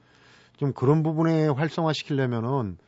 좀 0.56 0.72
그런 0.72 1.02
부분에 1.02 1.48
활성화 1.48 1.92
시키려면은 1.92 2.78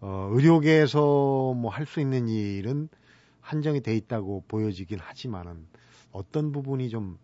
어, 0.00 0.28
의료계에서 0.32 1.54
뭐 1.56 1.70
할 1.70 1.86
수 1.86 2.00
있는 2.00 2.28
일은 2.28 2.88
한정이 3.44 3.82
돼 3.82 3.94
있다고 3.94 4.44
보여지긴 4.48 4.98
하지만은 4.98 5.66
어떤 6.10 6.50
부분이 6.50 6.88
좀 6.88 7.18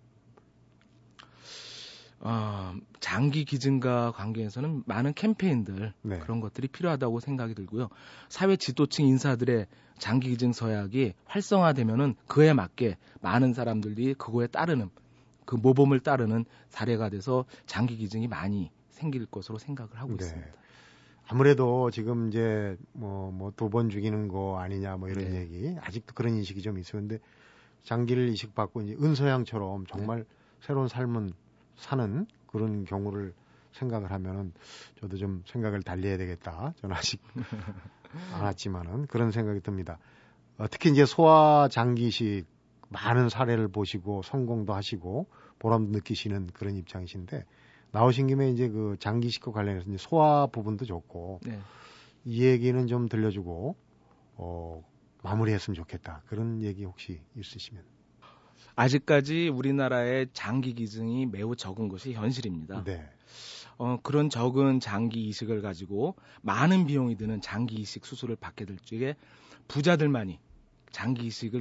어, 2.23 2.75
장기 3.01 3.47
기증과 3.47 4.13
관계에서는 4.13 4.83
많은 4.85 5.15
캠페인들 5.15 5.95
네. 6.03 6.19
그런 6.19 6.41
것들이 6.41 6.69
필요하다고 6.69 7.21
생각이 7.21 7.55
들고요. 7.55 7.89
사회 8.29 8.57
지도층 8.57 9.07
인사들의 9.07 9.67
장기 9.99 10.29
기증 10.29 10.53
서약이 10.53 11.15
활성화되면은 11.25 12.17
그에 12.27 12.53
맞게 12.53 12.99
많은 13.23 13.55
사람들이 13.55 14.13
그거에 14.15 14.47
따르는 14.47 14.91
그 15.47 15.55
모범을 15.55 16.01
따르는 16.01 16.45
사례가 16.69 17.09
돼서 17.09 17.47
장기 17.65 17.97
기증이 17.97 18.29
많이 18.29 18.71
생길 18.91 19.25
것으로 19.25 19.57
생각을 19.57 19.97
하고 19.97 20.15
네. 20.17 20.25
있습니다. 20.25 20.60
아무래도 21.31 21.91
지금 21.91 22.29
이제 22.29 22.77
뭐 22.93 23.31
뭐 23.33 23.51
두 23.53 23.69
번 23.71 23.89
죽이는 23.91 24.29
거 24.29 24.59
아니냐 24.59 24.97
뭐 24.97 25.09
이런 25.09 25.31
네. 25.31 25.41
얘기 25.41 25.77
아직도 25.81 26.15
그런 26.15 26.35
인식이 26.35 26.61
좀 26.63 26.79
있어요. 26.79 27.01
근데 27.03 27.19
장기를 27.85 28.29
이식받고 28.29 28.83
이제 28.83 28.97
은서양처럼 29.01 29.87
정말 29.87 30.19
네. 30.19 30.25
새로운 30.61 30.89
삶은 30.89 31.33
사는 31.77 32.27
그런 32.47 32.85
경우를 32.85 33.33
생각을 33.73 34.11
하면은 34.11 34.53
저도 35.01 35.17
좀 35.17 35.43
생각을 35.47 35.83
달리해야 35.83 36.19
되겠다. 36.19 36.75
저는 36.81 36.97
아직 36.97 37.21
안 38.35 38.43
왔지만은 38.43 39.07
그런 39.07 39.31
생각이 39.31 39.61
듭니다. 39.61 39.99
어, 40.59 40.67
특히 40.69 40.91
이제 40.91 41.07
소아 41.07 41.69
장기식 41.69 42.47
많은 42.89 43.29
사례를 43.29 43.69
보시고 43.69 44.23
성공도 44.23 44.75
하시고 44.75 45.29
보람도 45.61 45.93
느끼시는 45.93 46.49
그런 46.53 46.77
입장이신데 46.77 47.45
나오신 47.93 48.29
김에 48.29 48.51
이제 48.51 48.69
그 48.69 48.97
장기식과 49.01 49.53
관련해서 49.53 49.89
이제 49.89 49.97
소아 49.99 50.47
부분도 50.49 50.85
좋고 50.85 51.41
네. 51.45 51.59
이 52.25 52.45
얘기는 52.45 52.87
좀 52.87 53.09
들려주고 53.09 53.77
어 54.37 54.85
마무리했으면 55.23 55.75
좋겠다 55.75 56.23
그런 56.27 56.63
얘기 56.63 56.85
혹시 56.85 57.21
있으시면 57.37 57.83
아직까지 58.77 59.49
우리나라의 59.49 60.29
장기 60.33 60.75
기증이 60.75 61.27
매우 61.27 61.57
적은 61.57 61.89
것이 61.89 62.13
현실입니다. 62.13 62.85
네. 62.85 63.09
어, 63.79 63.99
그런 64.03 64.29
적은 64.31 64.81
장기 64.81 65.27
이식을 65.29 65.63
가지고 65.63 66.15
많은 66.43 66.87
비용이 66.87 67.17
드는 67.17 67.41
장기 67.41 67.77
이식 67.77 68.05
수술을 68.05 68.37
받게 68.37 68.67
될 68.67 68.79
적에 68.79 69.17
부자들만이 69.69 70.39
장기 70.93 71.27
이식을 71.27 71.61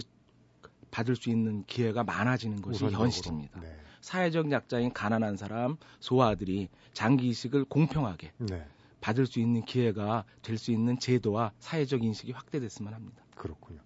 받을 0.91 1.15
수 1.15 1.29
있는 1.29 1.63
기회가 1.65 2.03
많아지는 2.03 2.61
것이. 2.61 2.85
현실입니다. 2.85 3.59
네. 3.61 3.75
사회적 4.01 4.51
약자인 4.51 4.93
가난한 4.93 5.37
사람, 5.37 5.77
소아들이 5.99 6.69
장기 6.93 7.29
이식을 7.29 7.65
공평하게 7.65 8.31
네. 8.37 8.65
받을 9.01 9.25
수 9.25 9.39
있는 9.39 9.63
기회가 9.63 10.25
될 10.41 10.57
수 10.57 10.71
있는 10.71 10.99
제도와 10.99 11.51
사회적 11.59 12.03
인식이 12.03 12.31
확대됐으면 12.31 12.93
합니다. 12.93 13.23
그렇군요. 13.35 13.79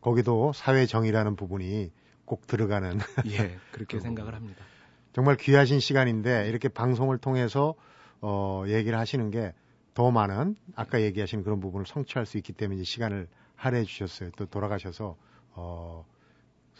거기도 0.00 0.52
사회 0.54 0.86
정의라는 0.86 1.36
부분이 1.36 1.90
꼭 2.24 2.46
들어가는 2.46 2.98
예 3.26 3.58
그렇게 3.72 4.00
생각을 4.00 4.34
합니다. 4.34 4.64
정말 5.12 5.36
귀하신 5.36 5.80
시간인데 5.80 6.48
이렇게 6.48 6.68
방송을 6.68 7.18
통해서 7.18 7.74
어, 8.20 8.64
얘기를 8.68 8.98
하시는 8.98 9.30
게 9.30 9.52
더 9.94 10.10
많은 10.10 10.56
아까 10.76 11.02
얘기하신 11.02 11.42
그런 11.42 11.60
부분을 11.60 11.86
성취할 11.86 12.26
수 12.26 12.36
있기 12.38 12.52
때문에 12.52 12.84
시간을 12.84 13.28
할애해 13.56 13.84
주셨어요. 13.84 14.30
또 14.36 14.46
돌아가셔서 14.46 15.16
어, 15.50 16.06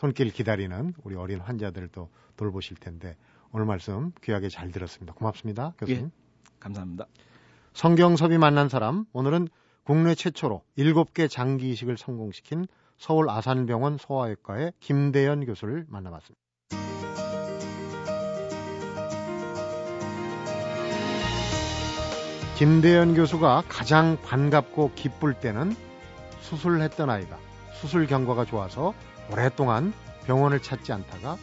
손길 0.00 0.30
기다리는 0.30 0.94
우리 1.04 1.14
어린 1.14 1.40
환자들을 1.40 1.88
또 1.88 2.08
돌보실 2.38 2.78
텐데 2.78 3.18
오늘 3.52 3.66
말씀 3.66 4.12
귀하게 4.22 4.48
잘 4.48 4.70
들었습니다. 4.70 5.12
고맙습니다. 5.12 5.74
교수님. 5.76 6.06
예, 6.06 6.10
감사합니다. 6.58 7.04
성경섭이 7.74 8.38
만난 8.38 8.70
사람 8.70 9.04
오늘은 9.12 9.48
국내 9.84 10.14
최초로 10.14 10.62
7개 10.78 11.28
장기 11.28 11.70
이식을 11.72 11.98
성공시킨 11.98 12.66
서울 12.96 13.28
아산병원 13.28 13.98
소아외과의 13.98 14.72
김대현 14.80 15.44
교수를 15.44 15.84
만나봤습니다. 15.90 16.40
김대현 22.56 23.14
교수가 23.14 23.64
가장 23.68 24.16
반갑고 24.22 24.92
기쁠 24.94 25.34
때는 25.40 25.76
수술했던 26.40 27.10
아이가 27.10 27.38
수술 27.74 28.06
경과가 28.06 28.46
좋아서 28.46 28.94
오랫동안 29.32 29.92
병원을 30.26 30.60
찾지 30.60 30.92
않다가 30.92 31.36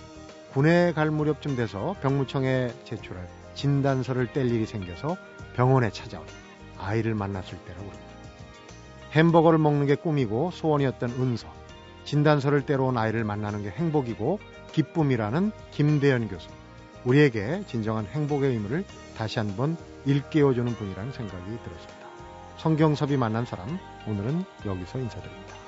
군에 0.54 0.93
갈 0.93 1.12
무렵쯤 1.12 1.56
돼서 1.56 1.95
병무청에 2.02 2.73
제출할 2.84 3.28
진단서를 3.54 4.34
뗄 4.34 4.52
일이 4.52 4.65
생겨서 4.65 5.17
병원에 5.56 5.89
찾아온 5.91 6.26
아이를 6.78 7.15
만났을 7.15 7.58
때라고 7.58 7.84
합니다. 7.84 8.08
햄버거를 9.13 9.58
먹는 9.58 9.88
게 9.88 9.95
꿈이고 9.95 10.52
소원이었던 10.52 11.10
은서. 11.10 11.47
진단서를 12.06 12.65
떼러 12.65 12.86
온 12.86 12.97
아이를 12.97 13.23
만나는 13.23 13.63
게 13.63 13.69
행복이고 13.69 14.39
기쁨이라는 14.71 15.52
김대현 15.71 16.30
교수. 16.30 16.50
우리에게 17.04 17.63
진정한 17.67 18.06
행복의 18.06 18.52
의미를 18.52 18.86
다시 19.17 19.39
한번 19.39 19.78
일깨워주는 20.06 20.73
분이라는 20.76 21.12
생각이 21.12 21.43
들었습니다. 21.43 22.08
성경섭이 22.58 23.17
만난 23.17 23.45
사람, 23.45 23.78
오늘은 24.08 24.43
여기서 24.65 25.00
인사드립니다. 25.00 25.66